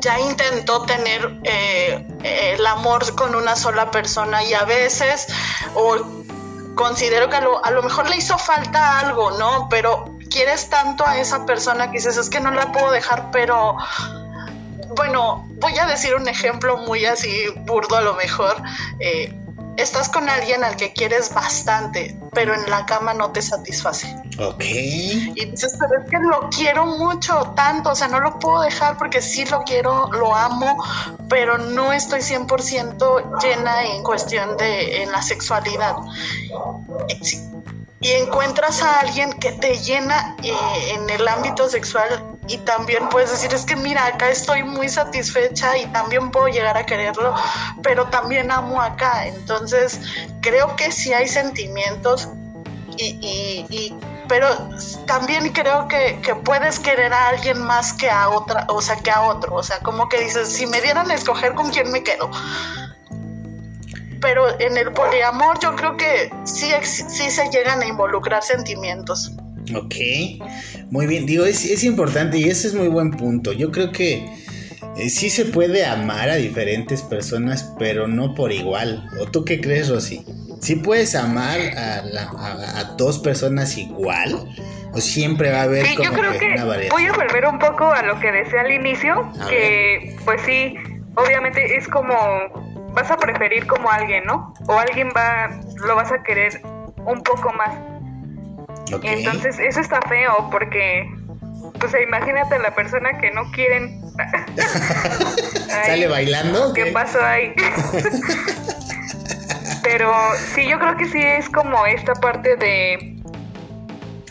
ya 0.02 0.20
intentó 0.20 0.84
tener 0.84 1.40
eh, 1.44 2.06
el 2.24 2.66
amor 2.66 3.16
con 3.16 3.36
una 3.36 3.56
sola 3.56 3.90
persona 3.92 4.44
y 4.44 4.54
a 4.54 4.64
veces 4.64 5.28
o 5.76 5.98
considero 6.76 7.30
que 7.30 7.38
a 7.38 7.42
lo, 7.42 7.64
a 7.64 7.72
lo 7.72 7.82
mejor 7.82 8.10
le 8.10 8.18
hizo 8.18 8.38
falta 8.38 9.00
algo, 9.00 9.32
¿no? 9.32 9.68
Pero 9.70 10.18
quieres 10.30 10.70
tanto 10.70 11.06
a 11.06 11.18
esa 11.18 11.46
persona 11.46 11.88
que 11.88 11.98
dices, 11.98 12.18
es 12.18 12.30
que 12.30 12.40
no 12.40 12.52
la 12.52 12.72
puedo 12.72 12.92
dejar, 12.92 13.32
pero 13.32 13.78
bueno, 14.96 15.48
voy 15.60 15.78
a 15.78 15.86
decir 15.86 16.16
un 16.16 16.28
ejemplo 16.28 16.78
muy 16.78 17.06
así 17.06 17.46
burdo 17.66 17.96
a 17.96 18.02
lo 18.02 18.14
mejor. 18.16 18.56
Eh, 19.00 19.34
estás 19.78 20.10
con 20.10 20.30
alguien 20.30 20.64
al 20.64 20.76
que 20.76 20.92
quieres 20.92 21.34
bastante, 21.34 22.18
pero 22.34 22.54
en 22.54 22.70
la 22.70 22.86
cama 22.86 23.14
no 23.14 23.32
te 23.32 23.42
satisface. 23.42 24.08
ok. 24.40 24.64
Y 24.64 25.46
dices, 25.46 25.78
pero 25.80 26.04
es 26.04 26.10
que 26.10 26.18
lo 26.18 26.50
quiero 26.50 26.86
mucho, 26.86 27.54
tanto, 27.56 27.92
o 27.92 27.96
sea, 27.96 28.08
no 28.08 28.20
lo 28.20 28.38
puedo 28.40 28.62
dejar 28.62 28.98
porque 28.98 29.22
sí 29.22 29.46
lo 29.46 29.64
quiero, 29.64 30.10
lo 30.12 30.36
amo, 30.36 30.84
pero 31.30 31.58
no 31.58 31.94
estoy 31.94 32.22
100% 32.22 33.40
llena 33.42 33.86
en 33.86 34.04
cuestión 34.04 34.58
de 34.58 35.04
en 35.04 35.12
la 35.12 35.22
sexualidad. 35.22 35.96
Sí. 37.22 37.48
Y 38.00 38.12
encuentras 38.12 38.84
a 38.84 39.00
alguien 39.00 39.34
que 39.34 39.54
te 39.54 39.76
llena 39.80 40.36
eh, 40.44 40.54
en 40.94 41.10
el 41.10 41.28
ámbito 41.28 41.68
sexual 41.68 42.08
y 42.48 42.58
también 42.60 43.10
puedes 43.10 43.32
decir, 43.32 43.52
es 43.54 43.66
que 43.66 43.76
mira, 43.76 44.06
acá 44.06 44.30
estoy 44.30 44.64
muy 44.64 44.88
satisfecha 44.88 45.76
y 45.78 45.88
también 45.88 46.30
puedo 46.30 46.48
llegar 46.48 46.78
a 46.78 46.86
quererlo, 46.86 47.34
pero 47.82 48.06
también 48.10 48.52
amo 48.52 48.80
acá. 48.82 49.26
Entonces, 49.26 50.00
creo 50.42 50.76
que 50.76 50.92
sí 50.92 51.12
hay 51.12 51.28
sentimientos 51.28 52.30
y, 52.98 53.18
y- 53.22 53.66
y- 53.76 54.00
pero 54.28 54.48
también 55.08 55.52
creo 55.54 55.88
que, 55.88 56.20
que 56.22 56.36
puedes 56.36 56.80
querer 56.80 57.14
a 57.14 57.30
alguien 57.30 57.60
más 57.62 57.94
que 57.94 58.10
a 58.12 58.30
otra, 58.30 58.66
o 58.70 58.82
sea, 58.82 58.98
que 58.98 59.10
a 59.10 59.22
otro, 59.22 59.56
o 59.56 59.64
sea, 59.64 59.80
como 59.80 60.08
que 60.10 60.20
dices, 60.20 60.50
si 60.50 60.68
me 60.68 60.82
dieran 60.82 61.10
a 61.10 61.14
escoger 61.16 61.56
con 61.56 61.70
quién 61.72 61.90
me 61.92 62.04
quedo. 62.04 62.30
Pero 64.22 64.60
en 64.60 64.78
el 64.78 64.92
poliamor 64.94 65.60
yo 65.62 65.76
creo 65.76 65.96
que 65.98 66.32
sí, 66.46 66.72
sí 66.84 67.30
se 67.30 67.50
llegan 67.52 67.82
a 67.82 67.86
involucrar 67.88 68.44
sentimientos. 68.44 69.32
Ok, 69.76 69.96
muy 70.92 71.08
bien. 71.08 71.26
Digo, 71.26 71.46
es, 71.46 71.66
es 71.66 71.84
importante 71.84 72.38
y 72.38 72.46
ese 72.50 72.68
es 72.68 72.74
muy 72.74 72.88
buen 72.88 73.12
punto. 73.12 73.52
Yo 73.54 73.72
creo 73.72 73.92
que 73.92 74.26
eh, 74.98 75.10
sí 75.10 75.30
se 75.30 75.46
puede 75.46 75.86
amar 75.86 76.30
a 76.30 76.36
diferentes 76.36 77.02
personas, 77.04 77.74
pero 77.78 78.08
no 78.08 78.34
por 78.34 78.52
igual. 78.52 79.08
¿O 79.20 79.26
tú 79.30 79.44
qué 79.46 79.60
crees, 79.60 79.90
Rosy? 79.90 80.24
¿Sí 80.62 80.76
puedes 80.78 81.14
amar 81.16 81.60
a, 81.78 82.02
la- 82.04 82.32
a- 82.38 82.80
a 82.80 82.84
dos 82.98 83.20
personas 83.20 83.78
igual? 83.78 84.48
¿O 84.94 85.02
siempre 85.02 85.52
va 85.52 85.60
a 85.60 85.64
haber 85.64 85.86
Sí, 85.86 85.96
yo 85.98 86.06
como 86.10 86.14
creo 86.20 86.32
que 86.32 86.40
que 86.40 86.54
una 86.54 86.66
variación? 86.66 86.92
voy 87.02 87.06
a 87.06 87.14
volver 87.14 87.46
un 87.46 87.60
poco 87.60 87.92
a 87.92 88.02
lo 88.04 88.20
que 88.20 88.32
decía 88.32 88.62
al 88.62 88.72
inicio, 88.72 89.14
A 89.40 89.48
que 89.50 90.16
pues 90.26 90.42
sí, 90.46 90.74
obviamente 91.16 91.76
es 91.78 91.88
como 91.90 92.16
vas 92.98 93.12
a 93.12 93.18
preferir 93.18 93.68
como 93.68 93.92
alguien, 93.92 94.26
¿no? 94.26 94.56
O 94.68 94.80
alguien 94.80 95.10
va, 95.16 95.52
lo 95.86 95.96
vas 95.96 96.12
a 96.12 96.24
querer 96.24 96.60
un 97.06 97.22
poco 97.22 97.54
más. 97.54 97.70
Entonces, 99.04 99.60
eso 99.60 99.82
está 99.82 100.02
feo 100.10 100.50
porque, 100.50 101.08
pues 101.80 101.94
imagínate 102.02 102.58
la 102.58 102.74
persona 102.74 103.20
que 103.20 103.30
no 103.30 103.52
quieren. 103.52 104.02
¿Sale 105.86 106.08
bailando? 106.08 106.74
¿Qué 106.74 106.88
pasó 106.88 107.24
ahí? 107.24 107.54
Pero 109.84 110.12
sí, 110.56 110.68
yo 110.68 110.80
creo 110.80 110.98
que 110.98 111.06
sí 111.06 111.22
es 111.22 111.48
como 111.50 111.86
esta 111.86 112.16
parte 112.16 112.56
de, 112.56 113.22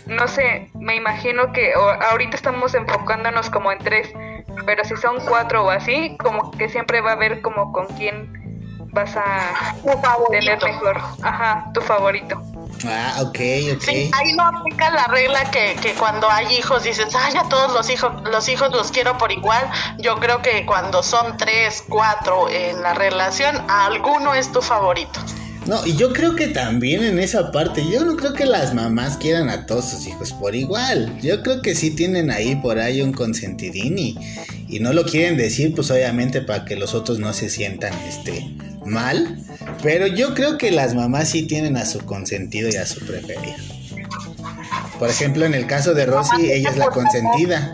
no 0.06 0.26
sé, 0.26 0.72
me 0.74 0.96
imagino 0.96 1.52
que 1.52 1.72
ahorita 2.10 2.36
estamos 2.36 2.74
enfocándonos 2.74 3.48
como 3.48 3.70
en 3.72 3.78
tres, 3.78 4.08
pero 4.66 4.84
si 4.84 4.96
son 4.96 5.16
cuatro 5.26 5.64
o 5.64 5.70
así, 5.70 6.16
como 6.18 6.50
que 6.50 6.68
siempre 6.68 7.00
va 7.00 7.10
a 7.10 7.12
haber 7.14 7.40
como 7.40 7.72
con 7.72 7.86
quién 7.96 8.45
vas 8.96 9.14
a 9.14 9.74
tener 10.30 10.58
mejor, 10.64 10.98
ajá, 11.22 11.70
tu 11.74 11.82
favorito. 11.82 12.40
Ah, 12.84 13.18
ok, 13.20 13.38
ok. 13.74 13.82
Sí, 13.82 14.10
ahí 14.12 14.32
no 14.34 14.44
aplica 14.44 14.90
la 14.90 15.06
regla 15.06 15.50
que, 15.50 15.76
que 15.82 15.92
cuando 15.94 16.28
hay 16.30 16.46
hijos 16.56 16.82
dices, 16.82 17.14
ay, 17.14 17.34
a 17.36 17.48
todos 17.48 17.72
los 17.72 17.88
hijos, 17.90 18.12
los 18.30 18.48
hijos 18.48 18.72
los 18.72 18.90
quiero 18.90 19.16
por 19.18 19.32
igual. 19.32 19.70
Yo 19.98 20.16
creo 20.16 20.40
que 20.40 20.64
cuando 20.66 21.02
son 21.02 21.36
tres, 21.36 21.84
cuatro 21.88 22.48
en 22.48 22.82
la 22.82 22.94
relación, 22.94 23.62
alguno 23.68 24.34
es 24.34 24.50
tu 24.50 24.62
favorito. 24.62 25.20
No, 25.66 25.84
y 25.84 25.96
yo 25.96 26.12
creo 26.12 26.36
que 26.36 26.46
también 26.48 27.02
en 27.02 27.18
esa 27.18 27.50
parte, 27.50 27.84
yo 27.90 28.04
no 28.04 28.16
creo 28.16 28.34
que 28.34 28.46
las 28.46 28.72
mamás 28.72 29.16
quieran 29.16 29.50
a 29.50 29.66
todos 29.66 29.90
sus 29.90 30.06
hijos 30.06 30.32
por 30.32 30.54
igual. 30.54 31.18
Yo 31.20 31.42
creo 31.42 31.60
que 31.60 31.74
sí 31.74 31.90
tienen 31.90 32.30
ahí 32.30 32.54
por 32.56 32.78
ahí 32.78 33.02
un 33.02 33.12
consentidín 33.12 33.98
y, 33.98 34.16
y 34.68 34.78
no 34.78 34.92
lo 34.92 35.04
quieren 35.04 35.36
decir, 35.36 35.74
pues 35.74 35.90
obviamente 35.90 36.40
para 36.40 36.64
que 36.64 36.76
los 36.76 36.94
otros 36.94 37.18
no 37.18 37.32
se 37.32 37.50
sientan 37.50 37.92
este 38.06 38.48
mal. 38.86 39.38
Pero 39.82 40.06
yo 40.06 40.34
creo 40.34 40.58
que 40.58 40.70
las 40.70 40.94
mamás 40.94 41.30
sí 41.30 41.42
tienen 41.42 41.76
a 41.76 41.84
su 41.84 42.04
consentido 42.04 42.68
y 42.70 42.76
a 42.76 42.86
su 42.86 43.04
preferido. 43.04 43.56
Por 44.98 45.10
ejemplo, 45.10 45.44
en 45.44 45.54
el 45.54 45.66
caso 45.66 45.94
de 45.94 46.06
Rosy, 46.06 46.50
ella 46.50 46.70
es 46.70 46.76
la 46.76 46.86
consentida. 46.86 47.72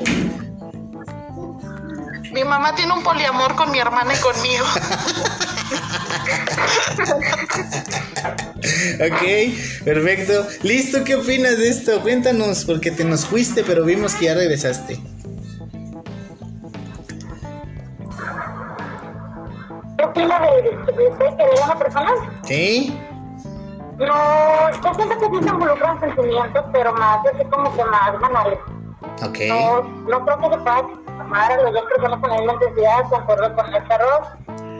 Mi 2.33 2.45
mamá 2.45 2.75
tiene 2.75 2.93
un 2.95 3.03
poliamor 3.03 3.55
con 3.57 3.71
mi 3.71 3.79
hermana 3.79 4.15
y 4.15 4.17
conmigo. 4.17 4.65
ok, 9.07 9.85
perfecto. 9.85 10.47
Listo, 10.63 11.05
¿qué 11.05 11.17
opinas 11.17 11.59
de 11.59 11.69
esto? 11.69 12.01
Cuéntanos, 12.01 12.65
porque 12.65 12.91
te 12.91 13.05
nos 13.05 13.27
fuiste, 13.27 13.63
pero 13.65 13.85
vimos 13.85 14.15
que 14.15 14.25
ya 14.27 14.35
regresaste. 14.35 14.99
¿Qué 20.03 20.09
opinas 20.09 20.41
de, 20.41 20.63
de, 20.73 21.37
querer 21.37 21.63
a 21.63 21.65
una 21.67 21.79
persona? 21.79 22.11
Sí. 22.43 22.99
No, 23.99 24.71
yo 24.83 24.95
siento 24.95 25.17
que 25.17 25.27
sí 25.27 25.45
se 25.45 25.49
involucran 25.49 26.01
sentimientos, 26.01 26.65
pero 26.73 26.93
más 26.95 27.25
así 27.25 27.45
como 27.45 27.73
que 27.77 27.85
más 27.85 28.21
banales. 28.21 28.59
Ok. 29.25 29.39
No, 29.47 29.83
no 29.83 30.25
creo 30.25 30.39
que 30.39 30.57
se 30.57 30.63
pueda 30.63 30.89
amar 31.21 31.53
a 31.53 31.63
los 31.63 31.73
dos 31.73 31.85
personas 31.85 32.19
con 32.19 32.31
la 32.31 32.37
misma 32.39 32.53
intensidad, 32.55 33.11
concuerdo 33.11 33.55
con 33.55 33.67
el 33.69 33.77
arroz 33.77 34.29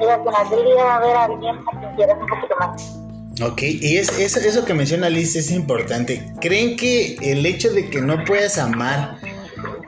y 0.01 0.05
al 0.07 0.25
final 0.25 0.51
del 0.51 0.65
día 0.65 0.85
va 0.85 0.93
a 0.93 0.97
haber 0.97 1.17
alguien 1.17 1.57
a 1.57 1.79
quien 1.79 1.95
quieras 1.95 2.19
un 2.21 2.27
poquito 2.27 2.57
más. 2.59 2.99
Ok, 3.41 3.63
y 3.63 3.99
es, 3.99 4.19
eso, 4.19 4.41
eso 4.41 4.65
que 4.65 4.75
menciona 4.75 5.09
Liz 5.09 5.37
es 5.37 5.53
importante. 5.53 6.33
¿Creen 6.41 6.77
que 6.77 7.15
el 7.23 7.47
hecho 7.47 7.73
de 7.73 7.89
que 7.89 8.01
no 8.01 8.25
puedas 8.25 8.59
amar 8.59 9.19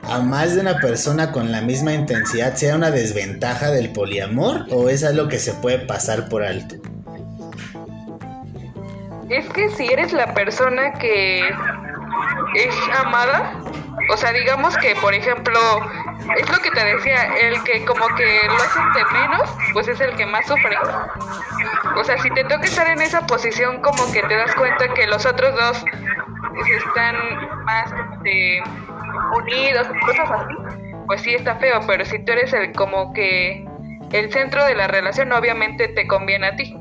a 0.08 0.20
más 0.20 0.54
de 0.54 0.60
una 0.60 0.76
persona 0.78 1.32
con 1.32 1.52
la 1.52 1.60
misma 1.60 1.92
intensidad 1.92 2.54
sea 2.54 2.76
una 2.76 2.90
desventaja 2.90 3.70
del 3.70 3.92
poliamor 3.92 4.66
o 4.70 4.88
es 4.88 5.04
algo 5.04 5.28
que 5.28 5.38
se 5.38 5.52
puede 5.54 5.78
pasar 5.80 6.28
por 6.28 6.42
alto? 6.42 6.76
Es 9.28 9.48
que 9.50 9.70
si 9.70 9.86
eres 9.86 10.12
la 10.12 10.34
persona 10.34 10.92
que 10.94 11.40
es 12.54 12.74
amada, 12.98 13.58
o 14.12 14.16
sea, 14.16 14.32
digamos 14.32 14.76
que, 14.78 14.94
por 14.96 15.14
ejemplo, 15.14 15.58
es 16.38 16.50
lo 16.50 16.58
que 16.58 16.70
te 16.70 16.84
decía, 16.84 17.34
el 17.40 17.62
que 17.64 17.84
como 17.84 18.06
que 18.16 18.40
lo 18.46 18.54
hacen 18.54 18.92
de 18.92 19.04
menos, 19.18 19.50
pues 19.72 19.88
es 19.88 20.00
el 20.00 20.14
que 20.16 20.26
más 20.26 20.46
sufre. 20.46 20.76
O 21.96 22.04
sea, 22.04 22.18
si 22.18 22.30
te 22.30 22.44
toca 22.44 22.64
estar 22.64 22.86
en 22.88 23.00
esa 23.00 23.26
posición, 23.26 23.80
como 23.80 24.10
que 24.12 24.22
te 24.22 24.36
das 24.36 24.54
cuenta 24.54 24.92
que 24.94 25.06
los 25.06 25.24
otros 25.26 25.54
dos 25.54 25.84
están 26.86 27.16
más 27.64 27.90
este, 28.14 28.62
unidos, 29.36 29.86
cosas 30.06 30.30
así, 30.30 30.54
pues 31.06 31.20
sí 31.22 31.34
está 31.34 31.56
feo, 31.56 31.80
pero 31.86 32.04
si 32.04 32.18
tú 32.24 32.32
eres 32.32 32.52
el 32.52 32.72
como 32.72 33.12
que 33.12 33.64
el 34.12 34.32
centro 34.32 34.64
de 34.64 34.74
la 34.74 34.86
relación, 34.86 35.32
obviamente 35.32 35.88
te 35.88 36.06
conviene 36.06 36.46
a 36.48 36.56
ti. 36.56 36.76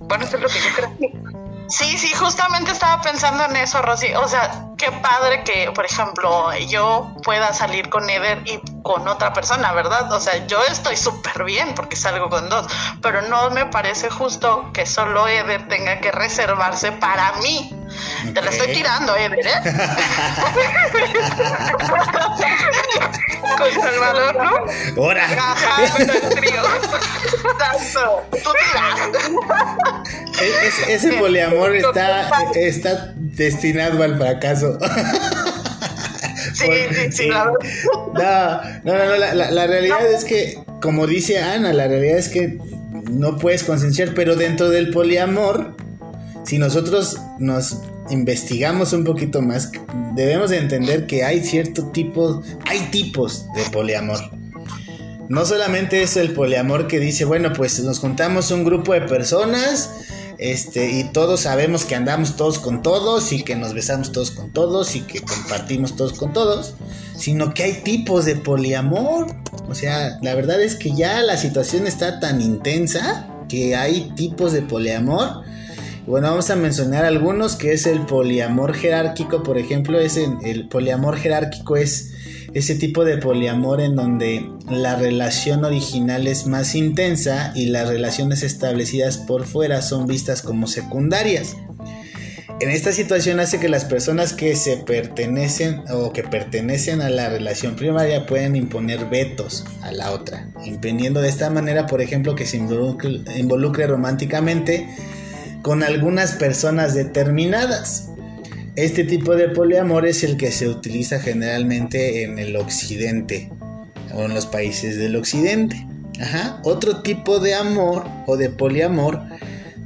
Bueno, 0.00 0.24
eso 0.24 0.36
es 0.36 0.42
lo 0.42 0.48
que 0.48 0.58
yo 0.58 0.98
creo. 0.98 1.41
Sí, 1.72 1.96
sí, 1.96 2.12
justamente 2.12 2.70
estaba 2.70 3.00
pensando 3.00 3.46
en 3.46 3.56
eso, 3.56 3.80
Rosy. 3.80 4.12
O 4.12 4.28
sea, 4.28 4.66
qué 4.76 4.92
padre 4.92 5.42
que, 5.42 5.72
por 5.72 5.86
ejemplo, 5.86 6.54
yo 6.68 7.14
pueda 7.24 7.54
salir 7.54 7.88
con 7.88 8.10
Eder 8.10 8.42
y 8.44 8.60
con 8.82 9.08
otra 9.08 9.32
persona, 9.32 9.72
¿verdad? 9.72 10.12
O 10.12 10.20
sea, 10.20 10.46
yo 10.46 10.62
estoy 10.64 10.98
súper 10.98 11.44
bien 11.44 11.74
porque 11.74 11.96
salgo 11.96 12.28
con 12.28 12.50
dos, 12.50 12.66
pero 13.00 13.22
no 13.22 13.48
me 13.48 13.64
parece 13.64 14.10
justo 14.10 14.70
que 14.74 14.84
solo 14.84 15.26
Eder 15.26 15.66
tenga 15.68 15.98
que 16.00 16.12
reservarse 16.12 16.92
para 16.92 17.32
mí. 17.40 17.74
Te 18.34 18.42
la 18.42 18.50
estoy 18.50 18.74
tirando, 18.74 19.16
Eder, 19.16 19.46
¿eh? 19.46 19.62
Salvador, 23.70 24.36
¿no? 24.36 25.02
¡Hora! 25.02 25.24
Ajá, 25.24 25.94
pero 25.96 26.28
trío. 26.30 26.62
Exacto. 27.42 28.22
Tú 28.30 28.50
ese, 30.66 30.94
ese 30.94 31.12
poliamor 31.14 31.74
está, 31.76 32.28
está 32.54 33.14
destinado 33.16 34.02
al 34.02 34.16
fracaso. 34.16 34.78
Sí, 36.54 36.66
sí, 36.90 37.12
sí, 37.12 37.28
No, 37.28 37.44
no, 38.14 38.62
no, 38.84 39.16
la, 39.16 39.50
la, 39.50 39.66
realidad 39.66 40.04
es 40.12 40.24
que, 40.24 40.58
como 40.80 41.06
dice 41.06 41.38
Ana, 41.40 41.72
la 41.72 41.86
realidad 41.88 42.18
es 42.18 42.28
que 42.28 42.58
no 43.10 43.36
puedes 43.38 43.64
concienciar, 43.64 44.12
pero 44.14 44.36
dentro 44.36 44.68
del 44.68 44.90
poliamor, 44.90 45.76
si 46.44 46.58
nosotros 46.58 47.20
nos 47.38 47.80
investigamos 48.10 48.92
un 48.92 49.04
poquito 49.04 49.42
más, 49.42 49.70
debemos 50.14 50.50
de 50.50 50.58
entender 50.58 51.06
que 51.06 51.24
hay 51.24 51.42
cierto 51.42 51.86
tipo, 51.86 52.42
hay 52.66 52.80
tipos 52.90 53.46
de 53.54 53.62
poliamor. 53.70 54.18
No 55.28 55.46
solamente 55.46 56.02
es 56.02 56.16
el 56.16 56.32
poliamor 56.32 56.88
que 56.88 57.00
dice, 57.00 57.24
bueno, 57.24 57.52
pues 57.54 57.80
nos 57.80 58.00
juntamos 58.00 58.50
un 58.50 58.64
grupo 58.64 58.92
de 58.92 59.02
personas 59.02 59.90
este, 60.42 60.90
y 60.90 61.04
todos 61.04 61.42
sabemos 61.42 61.84
que 61.84 61.94
andamos 61.94 62.34
todos 62.34 62.58
con 62.58 62.82
todos 62.82 63.32
y 63.32 63.44
que 63.44 63.54
nos 63.54 63.74
besamos 63.74 64.10
todos 64.10 64.32
con 64.32 64.50
todos 64.52 64.96
y 64.96 65.02
que 65.02 65.20
compartimos 65.20 65.94
todos 65.94 66.14
con 66.14 66.32
todos, 66.32 66.74
sino 67.16 67.54
que 67.54 67.62
hay 67.62 67.72
tipos 67.84 68.24
de 68.24 68.34
poliamor. 68.34 69.28
O 69.68 69.74
sea, 69.76 70.18
la 70.20 70.34
verdad 70.34 70.60
es 70.60 70.74
que 70.74 70.96
ya 70.96 71.22
la 71.22 71.36
situación 71.36 71.86
está 71.86 72.18
tan 72.18 72.40
intensa 72.40 73.28
que 73.48 73.76
hay 73.76 74.10
tipos 74.16 74.52
de 74.52 74.62
poliamor. 74.62 75.44
Bueno, 76.06 76.30
vamos 76.30 76.50
a 76.50 76.56
mencionar 76.56 77.04
algunos, 77.04 77.54
que 77.54 77.72
es 77.72 77.86
el 77.86 78.00
poliamor 78.00 78.74
jerárquico, 78.74 79.44
por 79.44 79.56
ejemplo, 79.56 80.00
es 80.00 80.16
el 80.16 80.68
poliamor 80.68 81.16
jerárquico 81.16 81.76
es 81.76 82.12
ese 82.54 82.74
tipo 82.74 83.04
de 83.04 83.18
poliamor 83.18 83.80
en 83.80 83.94
donde 83.94 84.50
la 84.68 84.96
relación 84.96 85.64
original 85.64 86.26
es 86.26 86.46
más 86.46 86.74
intensa 86.74 87.52
y 87.54 87.66
las 87.66 87.88
relaciones 87.88 88.42
establecidas 88.42 89.16
por 89.16 89.46
fuera 89.46 89.80
son 89.80 90.06
vistas 90.06 90.42
como 90.42 90.66
secundarias. 90.66 91.56
En 92.60 92.70
esta 92.70 92.92
situación 92.92 93.40
hace 93.40 93.58
que 93.58 93.68
las 93.68 93.84
personas 93.84 94.34
que 94.34 94.54
se 94.54 94.76
pertenecen 94.76 95.82
o 95.90 96.12
que 96.12 96.22
pertenecen 96.22 97.00
a 97.00 97.10
la 97.10 97.28
relación 97.28 97.74
primaria 97.74 98.26
pueden 98.26 98.54
imponer 98.54 99.06
vetos 99.08 99.64
a 99.80 99.90
la 99.90 100.12
otra, 100.12 100.48
impidiendo 100.64 101.20
de 101.20 101.28
esta 101.28 101.48
manera, 101.48 101.86
por 101.86 102.02
ejemplo, 102.02 102.34
que 102.34 102.46
se 102.46 102.58
involucre, 102.58 103.22
involucre 103.36 103.86
románticamente 103.86 104.86
con 105.62 105.82
algunas 105.82 106.32
personas 106.32 106.94
determinadas. 106.94 108.08
Este 108.76 109.04
tipo 109.04 109.36
de 109.36 109.48
poliamor 109.48 110.06
es 110.06 110.24
el 110.24 110.36
que 110.36 110.50
se 110.50 110.68
utiliza 110.68 111.20
generalmente 111.20 112.24
en 112.24 112.38
el 112.38 112.56
occidente 112.56 113.50
o 114.14 114.22
en 114.22 114.34
los 114.34 114.46
países 114.46 114.96
del 114.96 115.16
occidente. 115.16 115.86
Otro 116.62 117.02
tipo 117.02 117.38
de 117.38 117.54
amor 117.54 118.04
o 118.26 118.36
de 118.36 118.50
poliamor 118.50 119.20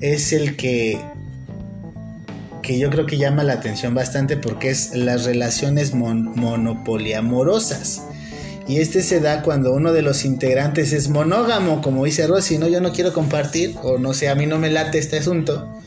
es 0.00 0.32
el 0.32 0.56
que 0.56 1.00
que 2.66 2.78
yo 2.78 2.90
creo 2.90 3.06
que 3.06 3.16
llama 3.16 3.44
la 3.44 3.54
atención 3.54 3.94
bastante 3.94 4.36
porque 4.36 4.68
es 4.70 4.92
las 4.92 5.24
relaciones 5.24 5.94
monopoliamorosas. 5.94 8.02
Y 8.68 8.80
este 8.80 9.02
se 9.02 9.20
da 9.20 9.42
cuando 9.42 9.72
uno 9.72 9.92
de 9.92 10.02
los 10.02 10.24
integrantes 10.24 10.92
es 10.92 11.08
monógamo, 11.08 11.80
como 11.82 12.04
dice 12.04 12.26
Rosy, 12.26 12.58
no, 12.58 12.66
yo 12.66 12.80
no 12.80 12.92
quiero 12.92 13.12
compartir, 13.12 13.76
o 13.82 13.98
no 13.98 14.12
sé, 14.12 14.28
a 14.28 14.34
mí 14.34 14.46
no 14.46 14.58
me 14.58 14.70
late 14.70 14.98
este 14.98 15.18
asunto, 15.18 15.80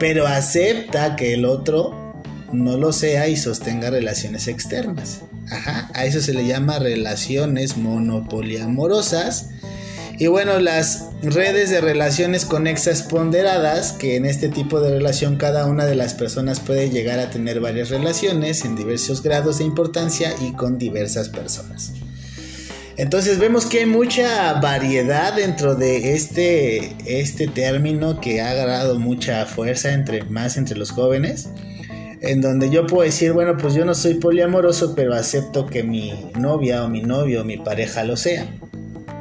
pero 0.00 0.26
acepta 0.26 1.14
que 1.14 1.34
el 1.34 1.44
otro 1.44 2.06
no 2.52 2.76
lo 2.76 2.92
sea 2.92 3.28
y 3.28 3.36
sostenga 3.36 3.90
relaciones 3.90 4.48
externas. 4.48 5.20
Ajá, 5.50 5.88
a 5.94 6.04
eso 6.04 6.20
se 6.20 6.34
le 6.34 6.46
llama 6.46 6.80
relaciones 6.80 7.76
monopoliamorosas. 7.76 9.50
Y 10.18 10.26
bueno, 10.28 10.58
las 10.58 11.10
redes 11.22 11.70
de 11.70 11.80
relaciones 11.80 12.44
conexas 12.44 13.02
ponderadas, 13.02 13.92
que 13.92 14.16
en 14.16 14.24
este 14.24 14.48
tipo 14.48 14.80
de 14.80 14.90
relación 14.90 15.36
cada 15.36 15.66
una 15.66 15.84
de 15.84 15.94
las 15.94 16.14
personas 16.14 16.58
puede 16.58 16.90
llegar 16.90 17.20
a 17.20 17.30
tener 17.30 17.60
varias 17.60 17.90
relaciones 17.90 18.64
en 18.64 18.74
diversos 18.74 19.22
grados 19.22 19.58
de 19.58 19.64
importancia 19.64 20.34
y 20.40 20.52
con 20.52 20.78
diversas 20.78 21.28
personas. 21.28 21.92
Entonces 22.96 23.38
vemos 23.38 23.66
que 23.66 23.80
hay 23.80 23.86
mucha 23.86 24.54
variedad 24.54 25.34
dentro 25.34 25.74
de 25.74 26.14
este, 26.14 26.96
este 27.04 27.46
término 27.46 28.20
que 28.20 28.40
ha 28.40 28.50
agarrado 28.50 28.98
mucha 28.98 29.44
fuerza 29.44 29.92
entre, 29.92 30.24
más 30.24 30.56
entre 30.56 30.78
los 30.78 30.92
jóvenes. 30.92 31.50
En 32.22 32.40
donde 32.40 32.70
yo 32.70 32.86
puedo 32.86 33.02
decir, 33.02 33.32
bueno, 33.32 33.58
pues 33.58 33.74
yo 33.74 33.84
no 33.84 33.94
soy 33.94 34.14
poliamoroso, 34.14 34.94
pero 34.94 35.14
acepto 35.14 35.66
que 35.66 35.82
mi 35.82 36.30
novia 36.38 36.84
o 36.84 36.88
mi 36.88 37.02
novio 37.02 37.42
o 37.42 37.44
mi 37.44 37.58
pareja 37.58 38.02
lo 38.04 38.16
sea. 38.16 38.46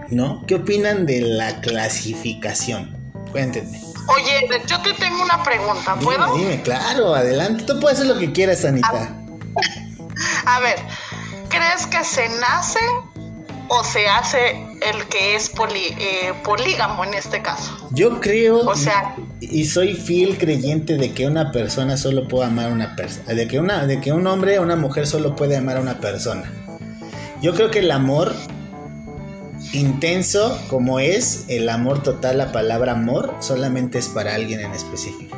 ¿No? 0.10 0.46
¿Qué 0.48 0.56
opinan 0.56 1.06
de 1.06 1.20
la 1.22 1.60
clasificación? 1.60 2.96
Cuéntenme. 3.32 3.82
Oye, 4.08 4.48
yo 4.68 4.82
te 4.82 4.94
tengo 4.94 5.22
una 5.22 5.44
pregunta, 5.44 5.96
¿puedo? 5.96 6.34
Dime, 6.36 6.52
dime, 6.52 6.62
claro, 6.62 7.14
adelante. 7.14 7.66
Tú 7.66 7.78
puedes 7.82 8.00
hacer 8.00 8.14
lo 8.14 8.20
que 8.20 8.32
quieras, 8.32 8.64
Anita. 8.64 9.14
A 10.46 10.60
ver, 10.62 10.78
¿crees 11.50 11.88
que 11.88 12.04
se 12.06 12.30
nace 12.40 12.80
o 13.68 13.84
se 13.84 14.08
hace 14.08 14.52
el 14.82 15.06
que 15.10 15.36
es 15.36 15.50
eh, 15.50 16.34
polígamo 16.44 17.04
en 17.04 17.14
este 17.14 17.42
caso. 17.42 17.90
Yo 17.92 18.20
creo 18.20 18.60
o 18.60 18.76
sea, 18.76 19.16
y, 19.40 19.66
soy 19.66 19.94
fiel 19.94 20.38
creyente 20.38 20.98
de 20.98 21.14
que 21.14 21.28
una 21.28 21.52
persona 21.52 21.98
solo 21.98 22.28
puede 22.28 22.46
amar 22.46 22.70
a 22.70 22.74
una 22.74 22.96
persona, 22.96 23.34
de 23.34 23.48
que 23.48 23.60
una 23.60 23.86
de 23.86 24.02
que 24.02 24.12
un 24.12 24.28
hombre 24.28 24.60
o 24.60 24.64
una 24.64 24.76
mujer 24.76 25.08
solo 25.08 25.36
puede 25.36 25.58
amar 25.58 25.78
a 25.78 25.82
una 25.82 26.00
persona. 26.00 26.52
Yo 27.42 27.54
creo 27.54 27.72
que 27.72 27.80
el 27.80 27.92
amor 27.92 28.34
intenso 29.74 30.60
como 30.70 31.00
es 31.00 31.46
el 31.48 31.70
amor 31.70 32.04
total, 32.04 32.38
la 32.38 32.52
palabra 32.52 32.94
amor 32.94 33.36
solamente 33.40 33.98
es 33.98 34.08
para 34.08 34.36
alguien 34.36 34.60
en 34.62 34.72
específico. 34.74 35.36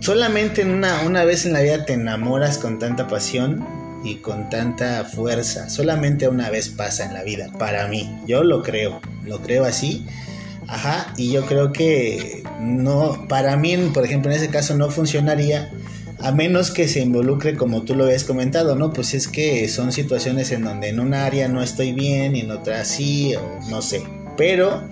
Solamente 0.00 0.62
en 0.62 0.70
una, 0.70 1.02
una 1.06 1.24
vez 1.24 1.46
en 1.46 1.54
la 1.54 1.60
vida 1.60 1.86
te 1.86 1.94
enamoras 1.94 2.58
con 2.58 2.78
tanta 2.78 3.06
pasión 3.06 3.83
y 4.04 4.16
con 4.16 4.50
tanta 4.50 5.04
fuerza. 5.04 5.68
Solamente 5.70 6.28
una 6.28 6.50
vez 6.50 6.68
pasa 6.68 7.06
en 7.06 7.14
la 7.14 7.24
vida, 7.24 7.50
para 7.58 7.88
mí. 7.88 8.16
Yo 8.26 8.44
lo 8.44 8.62
creo, 8.62 9.00
lo 9.24 9.40
creo 9.40 9.64
así. 9.64 10.06
Ajá, 10.68 11.12
y 11.16 11.32
yo 11.32 11.44
creo 11.46 11.72
que 11.72 12.42
no, 12.60 13.26
para 13.28 13.56
mí, 13.56 13.76
por 13.92 14.04
ejemplo, 14.04 14.30
en 14.30 14.36
ese 14.36 14.48
caso 14.48 14.76
no 14.76 14.90
funcionaría 14.90 15.70
a 16.20 16.32
menos 16.32 16.70
que 16.70 16.88
se 16.88 17.00
involucre 17.00 17.54
como 17.56 17.82
tú 17.82 17.94
lo 17.94 18.04
habías 18.04 18.24
comentado, 18.24 18.74
¿no? 18.76 18.92
Pues 18.92 19.12
es 19.14 19.28
que 19.28 19.68
son 19.68 19.92
situaciones 19.92 20.52
en 20.52 20.64
donde 20.64 20.88
en 20.88 21.00
una 21.00 21.26
área 21.26 21.48
no 21.48 21.62
estoy 21.62 21.92
bien 21.92 22.34
y 22.36 22.40
en 22.40 22.50
otra 22.50 22.84
sí, 22.84 23.34
o 23.34 23.60
no 23.68 23.82
sé. 23.82 24.02
Pero 24.36 24.82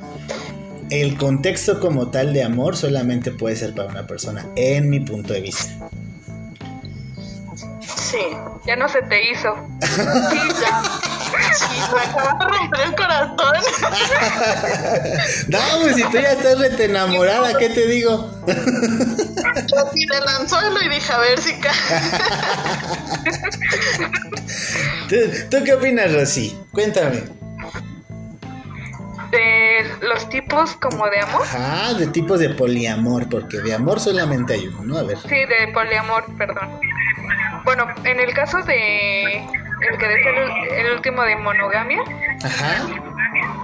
el 0.90 1.16
contexto 1.16 1.80
como 1.80 2.08
tal 2.08 2.34
de 2.34 2.42
amor 2.42 2.76
solamente 2.76 3.30
puede 3.30 3.56
ser 3.56 3.74
para 3.74 3.88
una 3.88 4.06
persona, 4.06 4.46
en 4.56 4.90
mi 4.90 5.00
punto 5.00 5.32
de 5.32 5.40
vista. 5.40 5.88
Sí, 8.12 8.36
ya 8.66 8.76
no 8.76 8.86
se 8.90 9.00
te 9.02 9.30
hizo. 9.30 9.56
Sí, 9.80 10.02
ya. 10.60 10.82
Sí, 11.54 11.80
me 11.94 12.00
acabas 12.00 12.38
de 12.38 12.44
romper 12.46 12.80
el 12.80 12.94
corazón. 12.94 13.36
no, 15.48 15.58
pues 15.80 15.96
si 15.96 16.04
tú 16.04 16.18
ya 16.18 16.32
estás 16.32 16.58
rete 16.58 16.84
enamorada, 16.84 17.56
¿qué 17.58 17.70
te 17.70 17.86
digo? 17.86 18.30
Yo 18.46 19.84
tiré 19.92 20.18
el 20.18 20.28
anzuelo 20.28 20.82
y 20.82 20.88
dije, 20.88 21.12
a 21.12 21.18
ver 21.18 21.40
si 21.40 21.58
cae. 21.60 21.74
¿Tú, 25.08 25.16
¿Tú 25.50 25.64
qué 25.64 25.74
opinas, 25.74 26.12
Rosy? 26.12 26.56
Cuéntame 26.70 27.24
de 29.32 30.06
los 30.06 30.28
tipos 30.28 30.76
como 30.76 31.08
de 31.08 31.20
amor. 31.20 31.42
Ajá, 31.42 31.94
de 31.94 32.06
tipos 32.08 32.38
de 32.38 32.50
poliamor, 32.50 33.28
porque 33.28 33.60
de 33.60 33.74
amor 33.74 33.98
solamente 33.98 34.52
hay 34.52 34.68
uno, 34.68 34.84
¿no? 34.84 34.98
A 34.98 35.02
ver. 35.02 35.18
Sí, 35.18 35.34
de 35.34 35.72
poliamor, 35.72 36.24
perdón. 36.36 36.78
Bueno, 37.64 37.86
en 38.04 38.20
el 38.20 38.32
caso 38.34 38.62
de 38.62 39.36
el 39.36 39.98
que 39.98 40.14
es 40.14 40.26
el, 40.78 40.92
último 40.92 41.22
de 41.22 41.36
monogamia. 41.36 42.02
Ajá. 42.44 42.86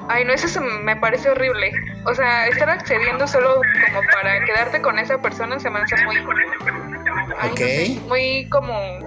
Ay, 0.08 0.24
no, 0.24 0.32
eso 0.32 0.61
me 0.61 0.96
parece 0.96 1.30
horrible. 1.30 1.72
O 2.04 2.14
sea, 2.14 2.48
estar 2.48 2.70
accediendo 2.70 3.26
solo 3.26 3.61
como 3.87 4.00
para 4.12 4.44
quedarte 4.44 4.80
con 4.80 4.98
esa 4.98 5.18
persona 5.18 5.61
se 5.61 5.70
me 5.70 5.80
hace 5.80 5.96
muy... 6.04 6.16
Ay, 7.38 8.02
muy 8.08 8.48
como... 8.48 8.98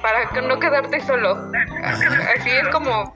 Para 0.00 0.30
no 0.42 0.60
quedarte 0.60 1.00
solo. 1.00 1.50
Así 1.82 2.50
es 2.50 2.68
como... 2.68 3.14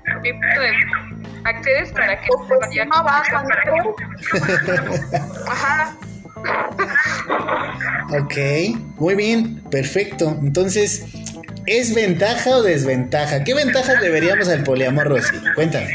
Accedes 1.45 1.93
para 1.93 2.21
que... 2.21 2.29
Pues, 2.49 2.87
no 2.87 3.05
baja, 3.05 3.43
Ajá. 5.49 5.95
Ok, 8.11 8.35
muy 8.99 9.15
bien, 9.15 9.63
perfecto. 9.71 10.37
Entonces, 10.41 11.05
¿es 11.67 11.95
ventaja 11.95 12.51
o 12.51 12.63
desventaja? 12.63 13.45
¿Qué 13.45 13.55
ventajas 13.55 14.01
deberíamos 14.01 14.49
al 14.49 14.63
poliamor, 14.63 15.09
Rosy? 15.09 15.37
Cuéntame. 15.55 15.89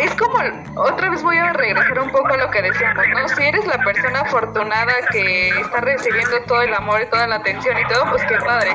Es 0.00 0.14
como, 0.14 0.38
otra 0.76 1.10
vez 1.10 1.22
voy 1.22 1.36
a 1.36 1.52
regresar 1.52 1.98
un 1.98 2.10
poco 2.10 2.28
a 2.28 2.36
lo 2.36 2.50
que 2.50 2.62
decíamos, 2.62 3.04
¿no? 3.08 3.28
Si 3.28 3.42
eres 3.42 3.66
la 3.66 3.78
persona 3.78 4.20
afortunada 4.20 4.92
que 5.10 5.48
está 5.48 5.80
recibiendo 5.80 6.42
todo 6.46 6.62
el 6.62 6.72
amor 6.74 7.02
y 7.02 7.10
toda 7.10 7.26
la 7.26 7.36
atención 7.36 7.76
y 7.78 7.92
todo, 7.92 8.04
pues 8.10 8.22
qué 8.24 8.36
padre. 8.36 8.70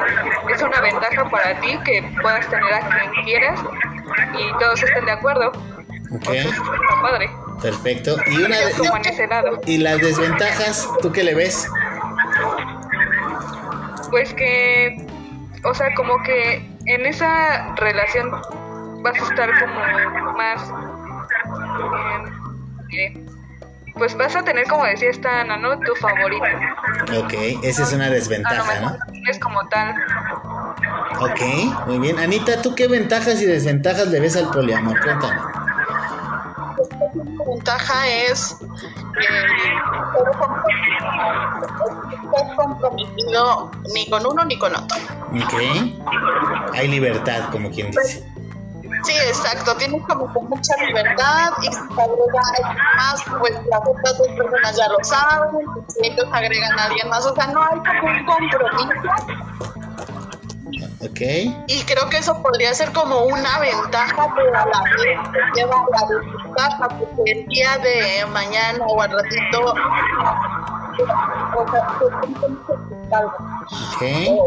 Es 0.53 0.61
una 0.61 0.79
ventaja 0.81 1.29
para 1.29 1.59
ti 1.61 1.79
que 1.85 2.03
puedas 2.21 2.47
tener 2.47 2.73
a 2.73 2.79
quien 2.89 3.25
quieras 3.25 3.59
y 4.37 4.59
todos 4.59 4.81
estén 4.83 5.05
de 5.05 5.11
acuerdo. 5.11 5.51
Ok. 6.11 6.29
padre. 7.01 7.29
Perfecto. 7.61 8.15
Y 8.27 8.37
una 8.43 8.55
¿Y 9.65 9.77
las 9.77 9.99
desventajas, 9.99 10.87
tú 11.01 11.11
qué 11.11 11.23
le 11.23 11.33
ves? 11.33 11.67
Pues 14.11 14.33
que, 14.33 15.05
o 15.63 15.73
sea, 15.73 15.93
como 15.95 16.21
que 16.23 16.69
en 16.85 17.05
esa 17.05 17.75
relación 17.75 18.31
vas 19.01 19.19
a 19.19 19.23
estar 19.23 19.49
como 19.59 20.33
más, 20.33 20.71
eh, 22.93 23.25
pues 23.95 24.15
vas 24.15 24.35
a 24.35 24.43
tener, 24.43 24.65
como 24.67 24.85
decía 24.85 25.09
esta 25.09 25.41
Ana, 25.41 25.57
¿no? 25.57 25.79
Tu 25.79 25.95
favorito. 25.95 26.45
Ok, 27.17 27.33
esa 27.63 27.83
es 27.83 27.93
una 27.93 28.09
desventaja, 28.09 28.79
¿no? 28.79 28.97
Es 29.29 29.39
como 29.39 29.67
tal. 29.69 29.95
Ok, 31.19 31.41
muy 31.87 31.99
bien. 31.99 32.19
Anita, 32.19 32.61
¿tú 32.61 32.75
qué 32.75 32.87
ventajas 32.87 33.41
y 33.41 33.45
desventajas 33.45 34.07
le 34.07 34.19
ves 34.19 34.37
al 34.37 34.51
poliamor? 34.51 34.99
Cuéntame 35.01 35.56
ventaja 37.57 38.07
es 38.07 38.55
eh, 38.61 39.73
no 42.23 42.55
comprometido 42.55 43.71
ni 43.93 44.09
con 44.09 44.25
uno 44.25 44.45
ni 44.45 44.57
con 44.57 44.75
otro. 44.75 44.97
Ok. 45.33 45.53
Hay 46.73 46.87
libertad, 46.87 47.49
como 47.51 47.69
quien 47.71 47.91
dice. 47.91 48.23
Sí, 49.03 49.13
exacto, 49.27 49.75
tienes 49.75 50.01
como 50.05 50.27
mucha 50.27 50.75
libertad 50.85 51.51
y 51.61 51.65
si 51.67 51.71
te 51.71 52.01
agrega 52.01 52.75
más, 52.97 53.23
pues 53.39 53.53
las 53.69 53.79
otras 53.79 54.17
dos 54.17 54.27
personas 54.27 54.77
ya 54.77 54.87
lo 54.89 55.03
saben, 55.03 55.65
si 55.87 56.07
ellos 56.07 56.25
agregan 56.31 56.79
a 56.79 56.85
alguien 56.85 57.09
más, 57.09 57.25
o 57.25 57.33
sea, 57.35 57.47
no 57.47 57.61
hay 57.61 57.79
como 57.79 58.07
un 58.11 58.25
compromiso 58.25 59.01
y 60.99 61.83
creo 61.83 62.09
que 62.09 62.17
eso 62.17 62.41
podría 62.41 62.73
ser 62.73 62.91
como 62.91 63.25
una 63.25 63.59
ventaja, 63.59 64.33
pero 64.35 64.57
a 64.57 64.65
la 64.65 64.83
vez 64.83 65.19
lleva 65.55 65.85
la 65.91 66.07
desventaja, 66.07 66.89
porque 66.89 67.31
el 67.31 67.45
día 67.47 67.77
de 67.77 68.25
mañana 68.31 68.83
o 68.87 69.01
al 69.01 69.11
ratito. 69.11 69.75
Okay. 73.95 74.39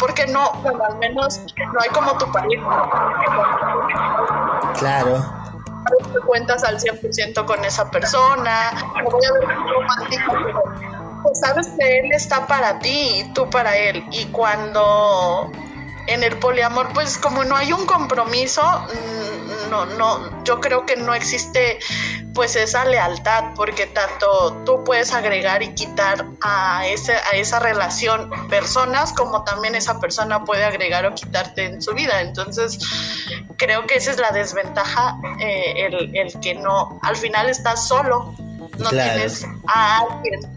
Porque 0.00 0.26
no, 0.26 0.52
bueno, 0.62 0.84
al 0.84 0.98
menos 0.98 1.40
no 1.56 1.80
hay 1.80 1.88
como 1.90 2.18
tu 2.18 2.30
pareja. 2.32 2.90
Claro. 4.76 5.24
Te 6.12 6.20
cuentas 6.26 6.64
al 6.64 6.80
100% 6.80 7.44
con 7.44 7.64
esa 7.64 7.88
persona, 7.92 8.72
no 8.72 9.08
voy 9.08 9.24
a 9.24 9.32
ver 9.34 9.56
romántico, 9.56 10.32
pues 11.26 11.40
sabes 11.40 11.66
que 11.76 11.98
él 11.98 12.12
está 12.12 12.46
para 12.46 12.78
ti 12.78 13.20
y 13.20 13.32
tú 13.32 13.50
para 13.50 13.76
él. 13.76 14.04
Y 14.12 14.26
cuando 14.26 15.50
en 16.06 16.22
el 16.22 16.38
poliamor, 16.38 16.92
pues 16.92 17.18
como 17.18 17.42
no 17.42 17.56
hay 17.56 17.72
un 17.72 17.84
compromiso, 17.84 18.62
mm, 18.62 19.70
no, 19.70 19.86
no, 19.86 20.44
yo 20.44 20.60
creo 20.60 20.86
que 20.86 20.94
no 20.94 21.14
existe 21.14 21.80
pues 22.32 22.54
esa 22.54 22.84
lealtad, 22.84 23.54
porque 23.56 23.86
tanto 23.86 24.62
tú 24.64 24.84
puedes 24.84 25.12
agregar 25.12 25.64
y 25.64 25.74
quitar 25.74 26.26
a, 26.42 26.86
ese, 26.86 27.14
a 27.14 27.30
esa 27.32 27.58
relación 27.58 28.30
personas, 28.48 29.12
como 29.12 29.42
también 29.42 29.74
esa 29.74 29.98
persona 29.98 30.44
puede 30.44 30.64
agregar 30.64 31.06
o 31.06 31.14
quitarte 31.14 31.64
en 31.64 31.82
su 31.82 31.92
vida. 31.92 32.20
Entonces, 32.20 32.78
creo 33.56 33.86
que 33.86 33.96
esa 33.96 34.12
es 34.12 34.18
la 34.18 34.30
desventaja, 34.30 35.18
eh, 35.40 35.86
el, 35.86 36.14
el, 36.14 36.40
que 36.40 36.54
no, 36.54 37.00
al 37.02 37.16
final 37.16 37.48
estás 37.48 37.88
solo, 37.88 38.32
no 38.78 38.90
tienes 38.90 39.44
a 39.66 40.00
alguien 40.00 40.55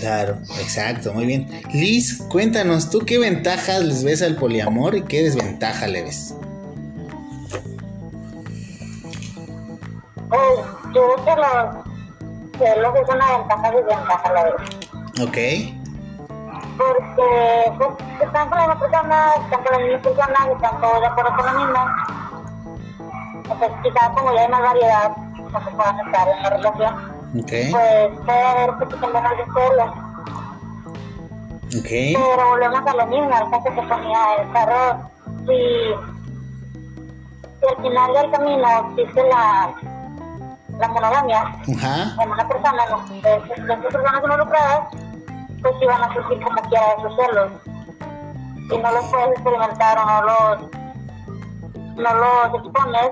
Claro, 0.00 0.38
exacto, 0.60 1.12
muy 1.12 1.26
bien. 1.26 1.62
Liz, 1.72 2.22
cuéntanos, 2.28 2.90
¿tú 2.90 3.00
qué 3.00 3.18
ventajas 3.18 3.80
les 3.82 4.04
ves 4.04 4.22
al 4.22 4.36
poliamor 4.36 4.94
y 4.94 5.02
qué 5.02 5.22
desventaja 5.22 5.86
le 5.86 6.02
ves? 6.02 6.34
Pues 10.28 10.42
yo 10.94 11.14
creo 11.14 11.24
que 11.24 11.36
los 11.36 11.86
celos 12.58 12.94
es 12.96 13.08
una 13.14 13.38
ventaja 13.38 13.68
y 13.68 13.76
desventaja, 13.76 14.32
la 14.32 14.42
verdad. 14.44 14.64
Ok. 15.22 15.38
Porque 16.76 17.72
pues, 17.78 17.90
están 18.22 18.48
con 18.48 18.58
la 18.58 18.68
misma 18.68 18.80
persona, 18.80 19.30
están 19.42 19.62
con 19.64 19.72
la 19.72 19.78
misma 19.78 20.02
persona, 20.02 20.52
están 20.52 20.80
todos 20.80 21.00
de 21.00 21.06
acuerdo 21.06 21.36
con 21.36 21.46
lo 21.46 21.52
mismo. 21.60 21.78
Entonces, 23.34 23.70
quizás 23.82 24.08
como 24.10 24.34
ya 24.34 24.40
hay 24.42 24.48
más 24.48 24.62
variedad, 24.62 25.16
no 25.16 25.64
se 25.64 25.70
puedan 25.70 26.00
estar 26.06 26.28
en 26.28 26.42
la 26.42 26.50
relación, 26.50 27.17
Ok. 27.36 27.50
pues 27.70 28.18
puede 28.24 28.42
haber 28.42 28.78
que 28.78 28.86
tengan 28.86 29.26
algo 29.26 29.44
de 29.44 29.52
celos. 29.52 29.90
Ok. 31.78 31.90
Pero 31.90 32.48
volvemos 32.48 32.86
a 32.86 32.94
lo 32.94 33.06
mismo, 33.06 33.34
al 33.34 33.50
caso 33.50 33.64
que 33.64 33.82
ponía 33.82 34.34
el 34.40 34.52
carro, 34.52 35.10
si, 35.46 35.58
si 37.60 37.66
al 37.66 37.82
final 37.82 38.12
del 38.14 38.30
camino 38.30 38.90
existe 38.96 39.22
la, 39.28 39.74
la 40.78 40.88
monogamia 40.88 41.40
Ajá. 41.76 42.22
en 42.22 42.30
una 42.30 42.48
persona, 42.48 42.82
¿no? 42.90 43.06
de, 43.08 43.20
de 43.20 43.66
dos 43.66 43.92
personas 43.92 44.22
involucradas, 44.22 44.80
pues 45.60 45.74
van 45.86 46.02
a 46.02 46.14
surgir 46.14 46.42
como 46.42 46.62
quiera 46.62 46.86
esos 46.98 47.16
celos. 47.16 47.52
Y 48.70 48.78
no 48.78 48.90
los 48.92 49.04
puedes 49.06 49.28
experimentar 49.30 49.98
o 49.98 50.04
no 50.06 50.22
los, 50.22 50.60
no 51.96 52.14
los 52.14 52.64
expones 52.64 53.08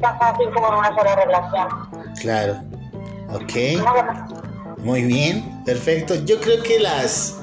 tan 0.00 0.18
fácil 0.18 0.50
como 0.52 0.68
en 0.68 0.74
una 0.74 0.94
sola 0.94 1.14
relación. 1.16 1.68
Claro. 2.20 2.54
Ok. 3.30 3.52
Muy 4.78 5.02
bien, 5.02 5.62
perfecto. 5.64 6.24
Yo 6.24 6.40
creo 6.40 6.62
que 6.62 6.78
las, 6.78 7.36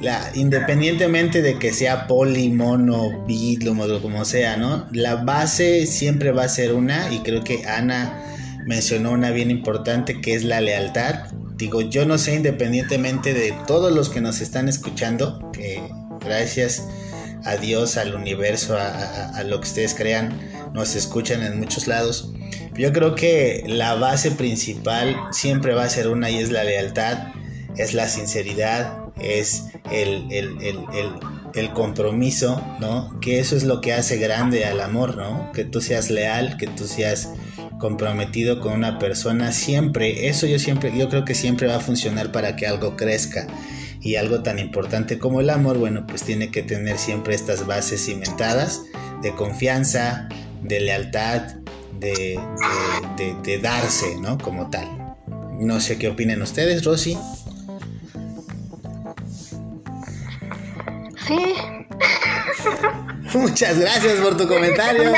la, 0.00 0.30
independientemente 0.34 1.42
de 1.42 1.58
que 1.58 1.72
sea 1.72 2.06
poli, 2.06 2.48
mono, 2.50 3.24
bi, 3.26 3.56
lo 3.58 3.74
modo 3.74 4.00
como 4.00 4.24
sea, 4.24 4.56
¿no? 4.56 4.86
La 4.92 5.16
base 5.16 5.86
siempre 5.86 6.32
va 6.32 6.44
a 6.44 6.48
ser 6.48 6.72
una 6.72 7.12
y 7.12 7.20
creo 7.20 7.44
que 7.44 7.66
Ana 7.66 8.22
mencionó 8.64 9.12
una 9.12 9.30
bien 9.30 9.50
importante 9.50 10.20
que 10.20 10.34
es 10.34 10.44
la 10.44 10.60
lealtad. 10.60 11.26
Digo, 11.56 11.82
yo 11.82 12.06
no 12.06 12.16
sé 12.16 12.34
independientemente 12.34 13.34
de 13.34 13.54
todos 13.66 13.92
los 13.92 14.08
que 14.08 14.22
nos 14.22 14.40
están 14.40 14.68
escuchando, 14.68 15.50
que 15.52 15.82
gracias 16.20 16.86
a 17.44 17.56
Dios, 17.56 17.98
al 17.98 18.14
universo, 18.14 18.76
a 18.78 19.42
lo 19.44 19.60
que 19.60 19.68
ustedes 19.68 19.94
crean, 19.94 20.32
nos 20.72 20.96
escuchan 20.96 21.42
en 21.42 21.58
muchos 21.58 21.86
lados. 21.86 22.32
Yo 22.80 22.92
creo 22.94 23.14
que 23.14 23.62
la 23.66 23.94
base 23.94 24.30
principal 24.30 25.14
siempre 25.32 25.74
va 25.74 25.84
a 25.84 25.90
ser 25.90 26.08
una 26.08 26.30
y 26.30 26.38
es 26.38 26.50
la 26.50 26.64
lealtad, 26.64 27.28
es 27.76 27.92
la 27.92 28.08
sinceridad, 28.08 28.98
es 29.20 29.66
el, 29.90 30.26
el- 30.32 30.56
el- 30.62 30.78
el- 31.54 31.72
compromiso, 31.74 32.64
¿no? 32.80 33.18
Que 33.20 33.38
eso 33.40 33.54
es 33.56 33.64
lo 33.64 33.80
que 33.82 33.92
hace 33.92 34.16
grande 34.16 34.64
al 34.64 34.80
amor, 34.80 35.16
¿no? 35.16 35.50
Que 35.52 35.64
tú 35.64 35.80
seas 35.82 36.08
leal, 36.08 36.56
que 36.56 36.66
tú 36.68 36.86
seas 36.86 37.30
comprometido 37.78 38.60
con 38.60 38.72
una 38.72 38.98
persona 38.98 39.52
siempre, 39.52 40.28
eso 40.28 40.46
yo 40.46 40.58
siempre, 40.58 40.96
yo 40.96 41.08
creo 41.08 41.24
que 41.24 41.34
siempre 41.34 41.66
va 41.66 41.76
a 41.76 41.80
funcionar 41.80 42.32
para 42.32 42.56
que 42.56 42.66
algo 42.66 42.96
crezca. 42.96 43.46
Y 44.00 44.16
algo 44.16 44.42
tan 44.42 44.58
importante 44.58 45.18
como 45.18 45.40
el 45.42 45.50
amor, 45.50 45.76
bueno, 45.76 46.06
pues 46.06 46.22
tiene 46.22 46.50
que 46.50 46.62
tener 46.62 46.96
siempre 46.96 47.34
estas 47.34 47.66
bases 47.66 48.02
cimentadas 48.06 48.82
de 49.22 49.34
confianza, 49.34 50.28
de 50.62 50.80
lealtad, 50.80 51.56
de, 52.00 52.40
de- 53.16 53.24
de- 53.24 53.36
de 53.42 53.58
darse, 53.58 54.16
¿no? 54.16 54.38
Como 54.38 54.68
tal. 54.70 54.88
No 55.58 55.78
sé 55.80 55.98
qué 55.98 56.08
opinen 56.08 56.40
ustedes, 56.42 56.84
Rosy. 56.84 57.18
Sí, 61.26 61.54
Muchas 63.34 63.78
gracias 63.78 64.14
por 64.20 64.36
tu 64.36 64.48
comentario. 64.48 65.12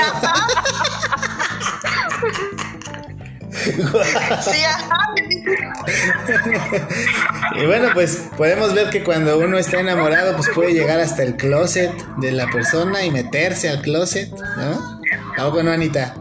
Y 7.61 7.67
bueno, 7.67 7.89
pues 7.95 8.29
podemos 8.37 8.75
ver 8.75 8.91
que 8.91 9.03
cuando 9.05 9.39
uno 9.39 9.59
está 9.59 9.81
enamorado, 9.81 10.35
pues 10.37 10.49
puede 10.55 10.73
llegar 10.73 11.01
hasta 11.01 11.23
el 11.23 11.37
closet 11.37 11.93
de 12.19 12.33
la 12.33 12.47
persona 12.51 13.05
y 13.05 13.11
meterse 13.11 13.69
al 13.69 13.83
closet, 13.83 14.31
¿no? 14.57 15.01
¿A 15.37 15.45
poco 15.47 15.63
no, 15.63 15.71
Anita? 15.71 16.15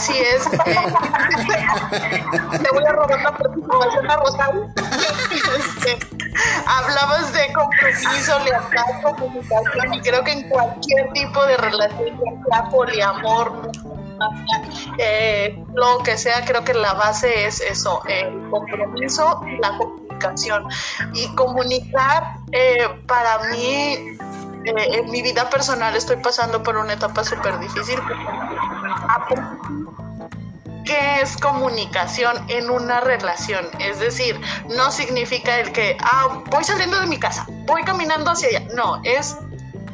Así 0.00 0.16
es. 0.16 0.44
Te 0.50 0.56
voy 2.72 2.84
a 2.86 2.92
robar 2.92 3.20
la 3.20 3.36
participación 3.36 4.10
a 4.10 4.16
Rosario. 4.16 4.66
Este, 5.58 5.98
hablabas 6.66 7.34
de 7.34 7.52
compromiso, 7.52 8.38
lealtad, 8.38 9.02
comunicación, 9.02 9.92
y 9.92 10.00
creo 10.00 10.24
que 10.24 10.32
en 10.32 10.48
cualquier 10.48 11.12
tipo 11.12 11.44
de 11.44 11.58
relación, 11.58 12.18
ya 12.18 12.32
sea 12.48 12.64
poliamor, 12.70 13.70
eh, 14.96 15.62
lo 15.74 15.98
que 15.98 16.16
sea, 16.16 16.46
creo 16.46 16.64
que 16.64 16.72
la 16.72 16.94
base 16.94 17.46
es 17.46 17.60
eso, 17.60 18.00
el 18.08 18.48
compromiso 18.48 19.42
y 19.46 19.58
la 19.58 19.76
comunicación. 19.76 20.64
Y 21.12 21.28
comunicar, 21.34 22.38
eh, 22.52 22.88
para 23.06 23.40
mí, 23.50 24.16
eh, 24.64 24.98
en 24.98 25.10
mi 25.10 25.22
vida 25.22 25.48
personal 25.48 25.96
estoy 25.96 26.16
pasando 26.16 26.62
por 26.62 26.76
una 26.76 26.92
etapa 26.92 27.24
súper 27.24 27.58
difícil. 27.58 27.98
¿Qué 30.84 31.20
es 31.20 31.36
comunicación 31.36 32.36
en 32.48 32.70
una 32.70 33.00
relación? 33.00 33.66
Es 33.78 34.00
decir, 34.00 34.40
no 34.76 34.90
significa 34.90 35.60
el 35.60 35.72
que, 35.72 35.96
ah, 36.00 36.42
voy 36.50 36.64
saliendo 36.64 37.00
de 37.00 37.06
mi 37.06 37.18
casa, 37.18 37.46
voy 37.66 37.82
caminando 37.84 38.30
hacia 38.30 38.48
allá. 38.48 38.74
No, 38.74 39.00
es 39.04 39.36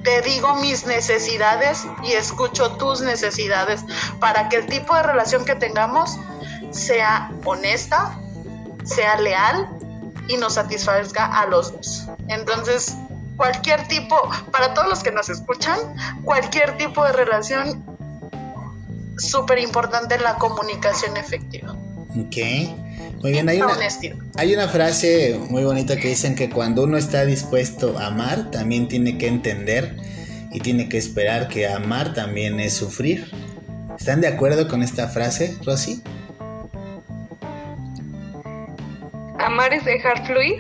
te 0.07 0.23
digo 0.23 0.55
mis 0.57 0.87
necesidades 0.87 1.85
y 2.05 2.13
escucho 2.13 2.71
tus 2.77 3.01
necesidades 3.01 3.85
para 4.21 4.49
que 4.49 4.59
el 4.59 4.67
tipo 4.67 4.95
de 4.95 5.03
relación 5.03 5.45
que 5.45 5.57
tengamos 5.57 6.17
sea 6.71 7.29
honesta, 7.45 8.17
sea 8.85 9.17
leal 9.21 9.69
y 10.29 10.37
nos 10.37 10.55
satisfazga 10.55 11.27
a 11.27 11.47
los 11.47 11.73
dos. 11.73 12.07
Entonces, 12.29 12.97
cualquier 13.37 13.87
tipo, 13.89 14.17
para 14.51 14.75
todos 14.75 14.89
los 14.89 15.03
que 15.03 15.13
nos 15.13 15.29
escuchan, 15.29 15.79
cualquier 16.25 16.77
tipo 16.77 17.05
de 17.05 17.13
relación, 17.13 17.85
súper 19.19 19.59
importante 19.59 20.19
la 20.19 20.35
comunicación 20.37 21.17
efectiva. 21.17 21.73
Ok. 22.11 22.37
Muy 23.23 23.33
bien, 23.33 23.49
hay 23.49 23.61
una, 23.61 23.77
hay 24.37 24.55
una 24.55 24.69
frase 24.69 25.41
muy 25.49 25.65
bonita 25.65 25.97
que 25.97 26.09
dicen 26.09 26.35
que 26.35 26.51
cuando 26.51 26.85
uno 26.85 26.99
está 26.99 27.25
dispuesto 27.25 27.99
a 27.99 28.07
amar, 28.07 28.51
también 28.51 28.89
tiene 28.89 29.17
que 29.19 29.27
entender 29.27 29.97
y 30.53 30.61
tiene 30.61 30.89
que 30.89 30.99
esperar 30.99 31.49
que 31.49 31.67
amar 31.67 32.15
también 32.15 32.61
es 32.61 32.75
sufrir. 32.75 33.31
¿Están 33.99 34.21
de 34.21 34.29
acuerdo 34.29 34.69
con 34.69 34.83
esta 34.83 35.09
frase, 35.09 35.57
Rosy? 35.65 36.03
amar 39.47 39.73
es 39.73 39.85
dejar 39.85 40.27
fluir. 40.27 40.59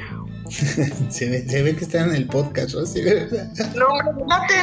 Se 1.10 1.28
ve, 1.28 1.44
se 1.48 1.62
ve 1.62 1.74
que 1.76 1.84
están 1.84 2.10
en 2.10 2.16
el 2.16 2.26
podcast, 2.26 2.74
Rosy, 2.74 3.02
¿verdad? 3.02 3.48
No, 3.74 3.86
no 4.26 4.46
te. 4.46 4.54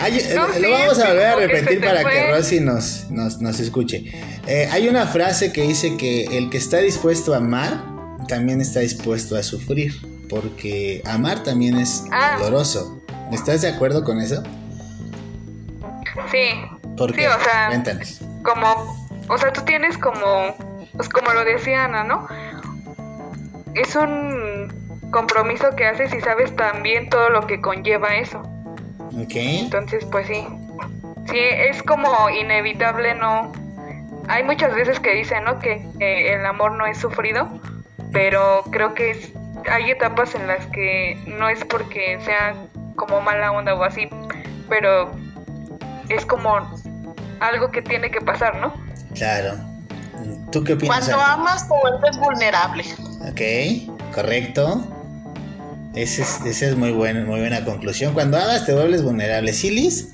Hay- 0.00 0.20
No, 0.34 0.48
sí, 0.52 0.60
lo 0.60 0.70
vamos 0.70 0.98
a 0.98 1.02
sí, 1.02 1.08
volver 1.08 1.26
a 1.26 1.36
que 1.36 1.46
repetir 1.46 1.80
para 1.84 2.04
que. 2.04 2.30
Rosy 2.32 2.60
nos, 2.60 3.10
nos, 3.10 3.40
nos 3.40 3.60
escuche. 3.60 4.04
Eh, 4.46 4.68
hay 4.72 4.88
una 4.88 5.06
frase 5.06 5.52
que 5.52 5.62
dice 5.62 5.96
que 5.96 6.24
el 6.36 6.50
que 6.50 6.58
está 6.58 6.78
dispuesto 6.78 7.34
a 7.34 7.38
amar 7.38 7.82
también 8.26 8.60
está 8.60 8.80
dispuesto 8.80 9.36
a 9.36 9.42
sufrir, 9.42 9.92
porque 10.28 11.02
amar 11.06 11.42
también 11.42 11.76
es 11.78 12.04
Ah. 12.12 12.36
doloroso. 12.40 13.00
¿Estás 13.32 13.62
de 13.62 13.68
acuerdo 13.68 14.04
con 14.04 14.20
eso? 14.20 14.42
Sí, 16.30 16.48
¿Por 16.96 17.10
Sí, 17.12 17.18
qué? 17.18 17.28
o 17.28 17.38
sea- 17.44 17.68
Cuéntanos. 17.68 18.18
como, 18.42 18.96
o 19.28 19.38
sea, 19.38 19.52
tú 19.52 19.60
tienes 19.62 19.96
como, 19.98 20.54
pues 20.98 21.08
como 21.08 21.32
lo 21.32 21.44
decía 21.44 21.84
Ana, 21.84 22.04
¿no? 22.04 22.26
Es 23.74 23.94
un 23.96 24.68
compromiso 25.12 25.70
que 25.76 25.86
haces 25.86 26.12
y 26.12 26.20
sabes 26.20 26.54
también 26.56 27.08
todo 27.08 27.30
lo 27.30 27.46
que 27.46 27.60
conlleva 27.60 28.16
eso. 28.16 28.40
Ok. 29.16 29.34
Entonces, 29.36 30.04
pues 30.10 30.26
sí. 30.26 30.46
Sí, 31.28 31.38
es 31.38 31.82
como 31.84 32.28
inevitable, 32.30 33.14
¿no? 33.14 33.52
Hay 34.28 34.42
muchas 34.42 34.74
veces 34.74 34.98
que 34.98 35.14
dicen, 35.14 35.44
¿no? 35.44 35.60
Que 35.60 35.86
eh, 36.00 36.34
el 36.34 36.44
amor 36.44 36.72
no 36.72 36.84
es 36.84 36.98
sufrido, 36.98 37.48
pero 38.12 38.64
creo 38.72 38.92
que 38.94 39.12
es- 39.12 39.32
hay 39.70 39.90
etapas 39.90 40.34
en 40.34 40.46
las 40.48 40.66
que 40.66 41.16
no 41.26 41.48
es 41.48 41.64
porque 41.64 42.18
sea 42.24 42.54
como 42.96 43.20
mala 43.20 43.52
onda 43.52 43.74
o 43.74 43.84
así, 43.84 44.08
pero 44.68 45.12
es 46.08 46.26
como 46.26 46.56
algo 47.40 47.70
que 47.70 47.82
tiene 47.82 48.10
que 48.10 48.20
pasar, 48.20 48.56
¿no? 48.56 48.74
Claro. 49.14 49.52
¿Tú 50.50 50.64
qué 50.64 50.74
opinas? 50.74 51.04
Cuando 51.04 51.24
Ana? 51.24 51.32
amas 51.34 51.68
te 51.68 51.74
vuelves 51.80 52.18
vulnerable. 52.18 52.84
Ok, 53.30 54.14
correcto. 54.14 54.84
Esa 55.94 56.22
es, 56.22 56.40
esa 56.46 56.66
es 56.66 56.76
muy, 56.76 56.92
buena, 56.92 57.24
muy 57.24 57.40
buena 57.40 57.64
conclusión. 57.64 58.14
Cuando 58.14 58.36
hagas 58.36 58.66
te 58.66 58.74
vuelves 58.74 59.02
vulnerable. 59.02 59.52
¿Sí, 59.52 59.70
Liz? 59.70 60.12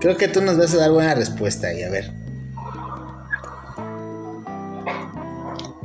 Creo 0.00 0.16
que 0.16 0.28
tú 0.28 0.40
nos 0.42 0.58
vas 0.58 0.72
a 0.74 0.78
dar 0.78 0.90
buena 0.90 1.14
respuesta 1.14 1.68
ahí, 1.68 1.82
a 1.82 1.90
ver. 1.90 2.12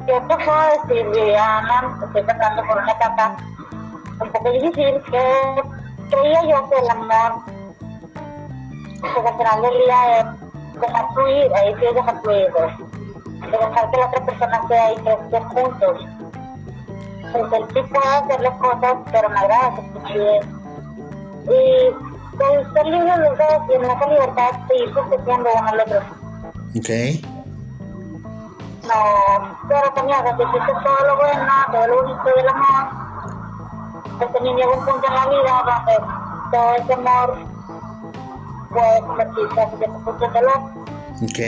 Yo 0.07 0.21
te 0.27 0.45
puedo 0.45 0.61
decir, 0.87 1.05
Liliana, 1.13 1.97
estoy 2.05 2.23
pasando 2.23 2.63
por 2.67 2.77
una 2.77 2.91
etapa 2.91 3.37
un 4.19 4.31
poco 4.31 4.51
difícil, 4.51 5.01
que 5.09 5.61
creía 6.09 6.41
yo 6.43 6.69
que 6.69 6.77
el 6.83 6.89
amor 6.89 7.43
pues 9.01 9.25
al 9.25 9.37
final 9.37 9.61
del 9.61 9.77
día 9.83 10.19
es 10.19 10.25
dejar 10.81 11.13
fluir, 11.13 11.51
ahí 11.55 11.75
sí 11.79 11.85
es 11.85 11.95
dejar 11.95 12.21
fluir, 12.21 12.47
de 12.51 13.51
dejar 13.51 13.91
que 13.91 13.97
la 13.97 14.07
otra 14.07 14.25
persona 14.25 14.67
sea 14.67 14.93
y 14.93 14.95
que 14.97 15.11
estén 15.11 15.43
juntos. 15.49 15.97
Pues 17.31 17.53
él 17.53 17.65
sí 17.73 17.81
puede 17.89 18.15
hacer 18.15 18.41
las 18.41 18.57
cosas, 18.57 18.97
pero 19.11 19.29
me 19.29 19.39
agrada 19.39 19.75
que 19.75 19.81
esté. 19.81 20.39
Y 21.43 22.11
pues 22.37 22.73
ser 22.73 22.85
libre 22.85 23.17
los 23.17 23.37
dos 23.37 23.69
y 23.69 23.73
en 23.73 23.83
esa 23.83 24.07
libertad 24.07 24.51
seguir 24.67 24.93
protegiendo 24.93 25.49
uno 25.57 25.69
al 25.69 25.79
otro. 25.79 25.99
Ok. 26.75 26.89
No, 28.83 29.57
pero 29.67 29.93
también 29.93 30.17
que 30.37 30.43
hiciste 30.43 30.73
todo 30.83 31.07
lo 31.07 31.17
bueno, 31.17 31.53
todo 31.71 31.87
lo 31.87 32.01
bonito 32.01 32.29
del 32.35 32.49
amor, 32.49 32.87
pues 34.17 34.33
también 34.33 34.55
llega 34.57 34.71
un 34.71 34.85
punto 34.85 35.07
en 35.07 35.13
la 35.13 35.27
vida 35.27 35.63
donde 35.65 35.95
todo 36.51 36.75
ese 36.75 36.93
amor 36.93 37.37
puede 38.69 39.01
convertirse 39.01 39.61
en 39.61 39.77
cierto 39.77 39.99
punto 39.99 40.25
en 40.25 40.33
dolor. 40.33 40.61
Ok. 41.21 41.39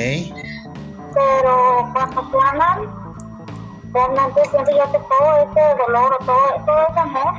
Pero 1.14 1.90
cuando 1.94 2.30
se 2.30 2.38
aman, 2.48 3.04
realmente 3.92 4.46
siento 4.50 4.72
yo 4.72 4.92
que 4.92 5.00
todo 5.00 5.38
ese 5.38 5.76
dolor 5.86 6.18
o 6.20 6.26
todo, 6.26 6.66
todo 6.66 6.88
ese 6.90 7.00
amor 7.00 7.34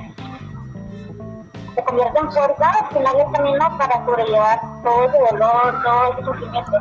se 1.74 1.84
convierte 1.84 2.18
en 2.18 2.32
fuerza 2.32 2.70
al 2.70 2.88
final 2.96 3.16
del 3.16 3.32
camino 3.32 3.78
para 3.78 4.04
sobrellevar 4.04 4.60
todo 4.82 5.04
ese 5.04 5.18
dolor, 5.30 5.82
todo 5.82 6.12
ese 6.12 6.24
sufrimiento. 6.24 6.76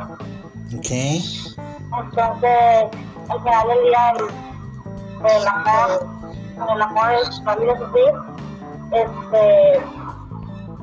Ok. 0.76 0.90
Entonces, 1.98 2.84
al 3.28 3.42
final 3.42 3.68
del 3.68 3.82
día, 3.84 4.10
el, 4.10 5.36
el 5.36 5.48
amor, 5.48 6.06
el 6.74 6.82
amor 6.82 7.12
es 7.12 7.42
la 7.44 7.56
vida 7.56 7.78
sufrir. 7.78 8.12
Este, 8.92 9.82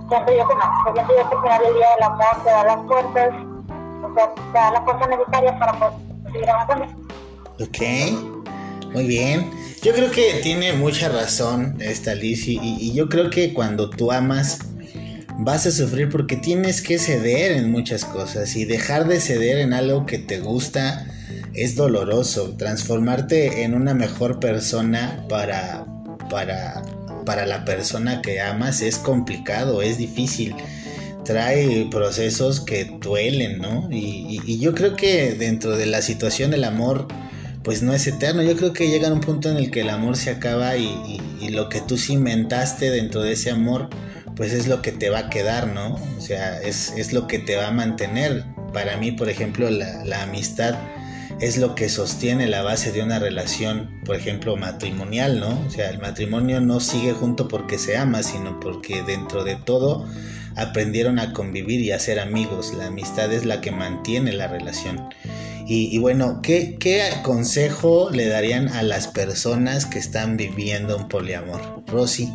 siento 0.10 0.32
yo 0.34 0.48
que 0.48 0.56
no, 0.56 0.94
siento 0.94 1.14
yo 1.18 1.30
que 1.30 1.36
al 1.36 1.42
final 1.42 1.62
del 1.64 1.74
día 1.74 1.88
el 1.98 2.04
amor 2.04 2.44
te 2.44 2.50
da 2.50 2.64
las 2.64 2.86
fuerzas, 2.88 3.30
o 4.12 4.16
sea, 4.16 4.34
te 4.34 4.42
da 4.54 4.72
la 4.72 4.82
fuerza 4.84 5.08
necesaria 5.08 5.60
para 5.60 5.80
poder. 5.80 6.02
Ok, 7.60 8.92
muy 8.94 9.08
bien. 9.08 9.50
Yo 9.82 9.94
creo 9.94 10.12
que 10.12 10.40
tiene 10.44 10.74
mucha 10.74 11.10
razón 11.10 11.78
esta 11.80 12.14
Liz 12.14 12.48
y, 12.48 12.60
y 12.62 12.94
yo 12.94 13.10
creo 13.10 13.30
que 13.30 13.54
cuando 13.54 13.90
tú 13.90 14.12
amas 14.12 14.60
vas 15.38 15.66
a 15.66 15.72
sufrir 15.72 16.10
porque 16.10 16.36
tienes 16.36 16.82
que 16.82 17.00
ceder 17.00 17.54
en 17.54 17.72
muchas 17.72 18.06
cosas 18.06 18.56
y 18.56 18.66
dejar 18.66 19.08
de 19.08 19.20
ceder 19.20 19.58
en 19.58 19.74
algo 19.74 20.06
que 20.06 20.20
te 20.20 20.40
gusta 20.40 21.06
es 21.54 21.76
doloroso. 21.76 22.56
Transformarte 22.58 23.64
en 23.64 23.74
una 23.74 23.94
mejor 23.94 24.40
persona 24.40 25.26
para, 25.28 25.86
para, 26.30 26.84
para 27.26 27.46
la 27.46 27.66
persona 27.66 28.22
que 28.22 28.40
amas 28.42 28.82
es 28.82 28.98
complicado, 28.98 29.82
es 29.82 29.98
difícil. 29.98 30.56
Trae 31.26 31.88
procesos 31.92 32.60
que 32.62 32.86
duelen, 33.00 33.60
¿no? 33.60 33.88
Y, 33.92 34.42
y 34.46 34.60
yo 34.60 34.74
creo 34.74 34.96
que 34.96 35.34
dentro 35.34 35.78
de 35.78 35.86
la 35.86 36.02
situación 36.02 36.54
el 36.54 36.64
amor 36.64 37.08
pues 37.64 37.84
no 37.84 37.94
es 37.94 38.08
eterno. 38.08 38.42
Yo 38.42 38.56
creo 38.56 38.74
que 38.74 38.90
llega 38.90 39.12
un 39.12 39.22
punto 39.22 39.50
en 39.50 39.58
el 39.58 39.72
que 39.72 39.82
el 39.82 39.90
amor 39.90 40.18
se 40.18 40.32
acaba 40.32 40.78
y, 40.78 40.86
y, 40.86 41.22
y, 41.46 41.50
lo 41.50 41.70
que 41.70 41.82
tú 41.82 41.98
cimentaste 41.98 42.90
dentro 42.90 43.22
de 43.22 43.34
ese 43.34 43.52
amor, 43.52 43.90
pues 44.36 44.54
es 44.54 44.68
lo 44.68 44.82
que 44.82 44.92
te 44.92 45.10
va 45.10 45.20
a 45.20 45.30
quedar, 45.30 45.68
¿no? 45.68 46.00
O 46.18 46.22
sea, 46.22 46.62
es, 46.62 46.94
es 46.98 47.14
lo 47.14 47.28
que 47.28 47.40
te 47.40 47.56
va 47.56 47.68
a 47.68 47.72
mantener. 47.72 48.46
Para 48.74 48.98
mí, 48.98 49.12
por 49.12 49.30
ejemplo, 49.30 49.70
la, 49.70 50.24
amistad 50.24 50.76
es 51.40 51.58
lo 51.58 51.76
que 51.76 51.90
sostiene 51.90 52.48
la 52.48 52.62
base 52.62 52.92
de 52.92 53.04
una 53.04 53.20
relación, 53.20 54.00
por 54.06 54.16
ejemplo, 54.16 54.56
matrimonial, 54.56 55.40
¿no? 55.40 55.60
O 55.68 55.70
sea, 55.70 55.90
el 55.90 56.00
matrimonio 56.00 56.62
no 56.62 56.80
sigue 56.80 57.14
junto 57.14 57.48
porque 57.48 57.78
se 57.78 57.98
ama, 57.98 58.24
sino 58.24 58.60
porque 58.60 59.04
dentro 59.04 59.44
de 59.44 59.56
todo 59.56 60.08
aprendieron 60.56 61.20
a 61.20 61.34
convivir 61.34 61.82
y 61.82 61.92
a 61.92 62.00
ser 62.00 62.20
amigos. 62.20 62.74
La 62.74 62.88
amistad 62.88 63.32
es 63.32 63.46
la 63.46 63.62
que 63.62 63.72
mantiene 63.72 64.34
la 64.34 64.48
relación. 64.48 65.10
Y, 65.68 65.96
y, 65.96 66.00
bueno, 66.00 66.42
¿qué, 66.42 66.78
¿qué, 66.80 67.10
consejo 67.24 68.10
le 68.12 68.28
darían 68.28 68.70
a 68.70 68.84
las 68.84 69.08
personas 69.08 69.86
que 69.86 70.00
están 70.00 70.36
viviendo 70.36 70.98
un 70.98 71.08
poliamor? 71.08 71.62
Rosy. 71.88 72.34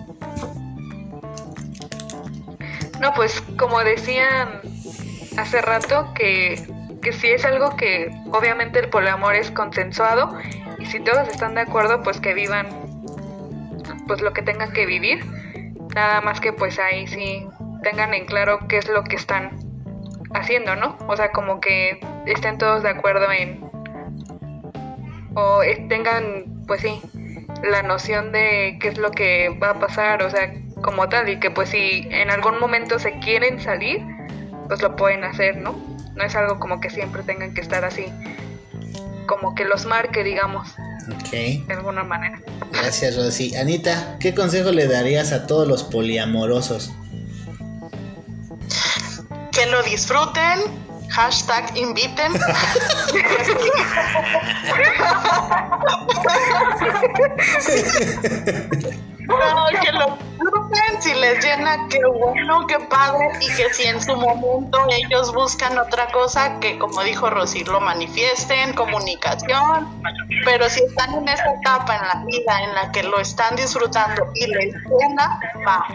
No, 3.00 3.12
pues 3.14 3.42
como 3.58 3.80
decían 3.80 4.60
hace 5.36 5.60
rato, 5.60 6.12
que, 6.14 6.66
que 7.02 7.12
si 7.12 7.28
es 7.28 7.44
algo 7.44 7.76
que 7.76 8.10
obviamente 8.32 8.78
el 8.78 8.88
poliamor 8.88 9.34
es 9.34 9.50
consensuado 9.50 10.34
y 10.78 10.86
si 10.86 11.00
todos 11.00 11.28
están 11.28 11.54
de 11.54 11.60
acuerdo, 11.62 12.02
pues 12.02 12.20
que 12.20 12.32
vivan 12.32 12.66
pues 14.06 14.20
lo 14.20 14.32
que 14.32 14.42
tengan 14.42 14.72
que 14.72 14.86
vivir. 14.86 15.24
Nada 15.94 16.20
más 16.20 16.40
que 16.40 16.52
pues 16.52 16.78
ahí 16.78 17.06
sí 17.06 17.46
tengan 17.88 18.14
en 18.14 18.26
claro 18.26 18.66
qué 18.68 18.78
es 18.78 18.88
lo 18.88 19.04
que 19.04 19.14
están 19.14 19.50
haciendo, 20.34 20.74
¿no? 20.74 20.98
O 21.06 21.16
sea, 21.16 21.30
como 21.30 21.60
que 21.60 22.00
estén 22.26 22.58
todos 22.58 22.82
de 22.82 22.88
acuerdo 22.88 23.30
en... 23.30 23.60
o 25.36 25.60
tengan, 25.88 26.64
pues 26.66 26.80
sí, 26.80 27.00
la 27.62 27.84
noción 27.84 28.32
de 28.32 28.76
qué 28.80 28.88
es 28.88 28.98
lo 28.98 29.12
que 29.12 29.50
va 29.62 29.70
a 29.70 29.78
pasar, 29.78 30.24
o 30.24 30.30
sea, 30.30 30.52
como 30.82 31.08
tal, 31.08 31.28
y 31.28 31.38
que 31.38 31.52
pues 31.52 31.68
si 31.68 32.08
en 32.10 32.28
algún 32.28 32.58
momento 32.58 32.98
se 32.98 33.20
quieren 33.20 33.60
salir, 33.60 34.04
pues 34.66 34.82
lo 34.82 34.96
pueden 34.96 35.22
hacer, 35.22 35.56
¿no? 35.56 35.76
No 36.16 36.24
es 36.24 36.34
algo 36.34 36.58
como 36.58 36.80
que 36.80 36.90
siempre 36.90 37.22
tengan 37.22 37.54
que 37.54 37.60
estar 37.60 37.84
así, 37.84 38.06
como 39.28 39.54
que 39.54 39.64
los 39.64 39.86
marque, 39.86 40.24
digamos. 40.24 40.74
Ok. 41.08 41.30
De 41.30 41.74
alguna 41.74 42.02
manera. 42.02 42.40
Gracias, 42.72 43.16
Rosy. 43.16 43.54
Anita, 43.54 44.16
¿qué 44.18 44.34
consejo 44.34 44.72
le 44.72 44.88
darías 44.88 45.32
a 45.32 45.46
todos 45.46 45.68
los 45.68 45.84
poliamorosos? 45.84 46.92
Que 49.56 49.66
lo 49.66 49.82
disfruten. 49.82 50.86
Hashtag 51.08 51.74
inviten. 51.76 52.32
que 59.80 59.92
lo 59.92 60.18
disfruten. 60.18 61.00
Si 61.00 61.14
les 61.14 61.42
llena, 61.42 61.88
qué 61.88 62.00
bueno, 62.04 62.66
qué 62.66 62.78
padre. 62.80 63.30
Y 63.40 63.48
que 63.54 63.72
si 63.72 63.84
en 63.84 64.02
su 64.02 64.14
momento 64.14 64.78
ellos 64.90 65.32
buscan 65.32 65.78
otra 65.78 66.08
cosa, 66.08 66.60
que 66.60 66.78
como 66.78 67.02
dijo 67.02 67.30
Rosy, 67.30 67.64
lo 67.64 67.80
manifiesten, 67.80 68.74
comunicación. 68.74 70.02
Pero 70.44 70.68
si 70.68 70.82
están 70.82 71.14
en 71.14 71.28
esa 71.28 71.50
etapa 71.54 71.96
en 71.96 72.02
la 72.02 72.24
vida 72.26 72.62
en 72.62 72.74
la 72.74 72.92
que 72.92 73.02
lo 73.04 73.18
están 73.20 73.56
disfrutando 73.56 74.26
y 74.34 74.46
les 74.48 74.74
llena, 74.74 75.40
va. 75.66 75.86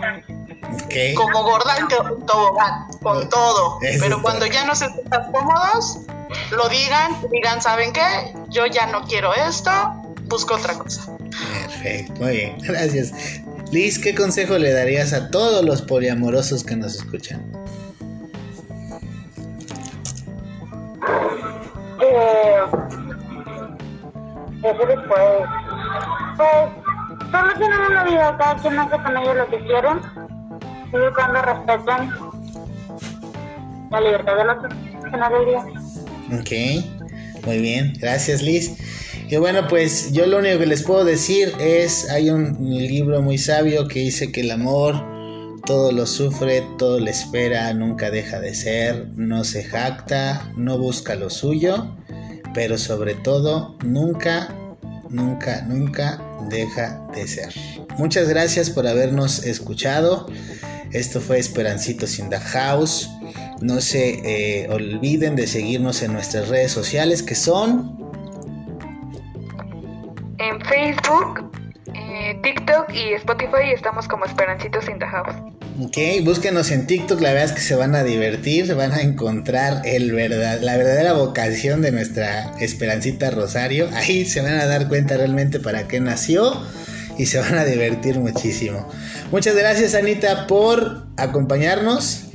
Okay. 0.86 1.14
Como 1.16 1.44
gorda 1.44 1.78
en 1.78 1.88
tobogán, 2.26 2.88
con 3.02 3.30
todo. 3.30 3.80
Eso 3.82 4.00
Pero 4.04 4.22
cuando 4.22 4.46
ya 4.46 4.66
no 4.66 4.76
se 4.76 4.90
sientan 4.90 5.32
cómodos, 5.32 6.00
lo 6.52 6.70
digan, 6.70 7.14
digan, 7.32 7.62
¿saben 7.62 7.92
qué? 7.94 8.34
Yo 8.50 8.66
ya 8.68 8.88
no 8.88 9.04
quiero 9.04 9.34
esto, 9.34 9.72
busco 10.26 10.56
otra 10.56 10.76
cosa. 10.76 11.12
Perfecto, 11.68 12.22
muy 12.22 12.32
bien, 12.32 12.58
gracias. 12.62 13.12
Liz, 13.72 14.00
¿qué 14.00 14.14
consejo 14.14 14.58
le 14.58 14.74
darías 14.74 15.14
a 15.14 15.32
todos 15.32 15.64
los 15.64 15.82
poliamorosos 15.82 16.64
que 16.64 16.76
nos 16.76 16.96
escuchan? 16.96 17.42
Eh, 22.02 22.58
eso 24.64 24.86
después. 24.86 25.22
Pues, 26.38 27.32
solo 27.32 27.54
tienen 27.58 27.80
una 27.80 28.04
vida, 28.04 28.38
cada 28.38 28.56
quien 28.56 28.80
hace 28.80 28.98
con 29.04 29.18
ellos 29.18 29.36
lo 29.36 29.48
que 29.50 29.60
quieren, 29.66 30.02
y 30.92 30.98
la 33.92 34.02
libertad 34.02 34.34
final 35.12 35.34
del 35.34 35.46
día. 35.46 35.66
Ok, 36.40 37.46
muy 37.46 37.60
bien, 37.60 37.94
gracias 38.00 38.42
Liz. 38.42 38.78
Y 39.30 39.38
bueno, 39.38 39.68
pues 39.68 40.12
yo 40.12 40.26
lo 40.26 40.40
único 40.40 40.60
que 40.60 40.66
les 40.66 40.84
puedo 40.84 41.06
decir 41.06 41.54
es, 41.60 42.10
hay 42.10 42.30
un 42.30 42.58
libro 42.60 43.22
muy 43.22 43.38
sabio 43.38 43.88
que 43.88 44.00
dice 44.00 44.32
que 44.32 44.42
el 44.42 44.52
amor 44.52 45.12
todo 45.66 45.92
lo 45.92 46.06
sufre, 46.06 46.64
todo 46.78 47.00
le 47.00 47.12
espera, 47.12 47.74
nunca 47.74 48.10
deja 48.10 48.40
de 48.40 48.54
ser, 48.54 49.08
no 49.16 49.44
se 49.44 49.64
jacta, 49.64 50.52
no 50.58 50.78
busca 50.78 51.16
lo 51.16 51.30
suyo, 51.30 51.96
pero 52.54 52.78
sobre 52.78 53.14
todo 53.16 53.78
nunca, 53.84 54.54
nunca, 55.10 55.62
nunca 55.64 56.22
deja 56.50 57.02
de 57.14 57.28
ser. 57.28 57.54
Muchas 57.98 58.28
gracias 58.28 58.70
por 58.70 58.88
habernos 58.88 59.46
escuchado. 59.46 60.28
Esto 60.94 61.22
fue 61.22 61.40
Esperancitos 61.40 62.20
in 62.20 62.30
the 62.30 62.40
House. 62.40 63.10
No 63.62 63.80
se 63.80 64.64
eh, 64.64 64.70
olviden 64.70 65.36
de 65.36 65.48
seguirnos 65.48 66.02
en 66.02 66.14
nuestras 66.14 66.50
redes 66.50 66.72
sociales 66.72 67.24
que 67.24 67.36
son 67.36 68.02
En 70.40 70.60
Facebook, 70.62 71.52
eh, 71.94 72.40
TikTok 72.42 72.92
y 72.94 73.14
Spotify 73.14 73.72
estamos 73.76 74.08
como 74.08 74.26
Esperancitos 74.26 74.90
in 74.90 74.98
the 74.98 75.06
House. 75.06 75.36
Ok, 75.80 75.98
búsquenos 76.24 76.72
en 76.72 76.88
TikTok, 76.88 77.22
la 77.22 77.30
verdad 77.30 77.46
es 77.46 77.52
que 77.54 77.62
se 77.62 77.76
van 77.76 77.96
a 77.96 78.04
divertir, 78.04 78.66
se 78.68 78.74
van 78.74 78.92
a 78.92 79.02
encontrar 79.02 79.84
el 79.86 80.12
verdad, 80.12 80.60
la 80.62 80.78
verdadera 80.78 81.14
vocación 81.14 81.82
de 81.82 81.92
nuestra 81.92 82.52
Esperancita 82.60 83.30
Rosario. 83.30 83.88
Ahí 83.94 84.26
se 84.26 84.42
van 84.42 84.56
a 84.56 84.66
dar 84.66 84.88
cuenta 84.88 85.16
realmente 85.16 85.60
para 85.60 85.88
qué 85.88 86.00
nació 86.00 86.60
y 87.18 87.28
se 87.28 87.40
van 87.40 87.58
a 87.58 87.66
divertir 87.66 88.20
muchísimo. 88.20 88.88
Muchas 89.32 89.56
gracias 89.56 89.96
Anita 89.96 90.46
por 90.46 91.08
acompañarnos. 91.18 92.26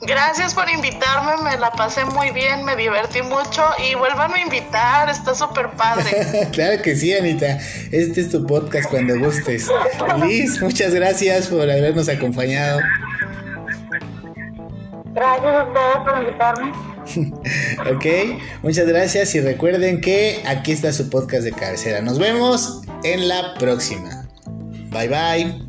Gracias 0.00 0.54
por 0.54 0.68
invitarme, 0.70 1.42
me 1.42 1.56
la 1.58 1.70
pasé 1.70 2.04
muy 2.04 2.30
bien, 2.30 2.64
me 2.64 2.74
divertí 2.76 3.20
mucho 3.22 3.62
y 3.78 3.94
vuelvan 3.94 4.32
a 4.32 4.40
invitar, 4.40 5.08
está 5.10 5.34
súper 5.34 5.70
padre. 5.70 6.48
claro 6.52 6.82
que 6.82 6.96
sí, 6.96 7.14
Anita. 7.14 7.58
Este 7.92 8.22
es 8.22 8.30
tu 8.30 8.46
podcast 8.46 8.88
cuando 8.88 9.18
gustes. 9.18 9.68
Liz, 10.24 10.60
muchas 10.62 10.94
gracias 10.94 11.48
por 11.48 11.62
habernos 11.62 12.08
acompañado. 12.08 12.80
Gracias 15.12 15.54
a 15.54 15.64
ustedes 15.64 15.96
por 16.04 16.18
invitarme. 16.22 16.72
ok, 17.94 18.40
muchas 18.62 18.86
gracias 18.86 19.34
y 19.34 19.40
recuerden 19.40 20.00
que 20.00 20.42
aquí 20.46 20.72
está 20.72 20.92
su 20.92 21.10
podcast 21.10 21.44
de 21.44 21.52
cabecera. 21.52 22.00
Nos 22.02 22.18
vemos 22.18 22.82
en 23.04 23.28
la 23.28 23.54
próxima. 23.58 24.17
Bye 24.90 25.08
bye. 25.08 25.67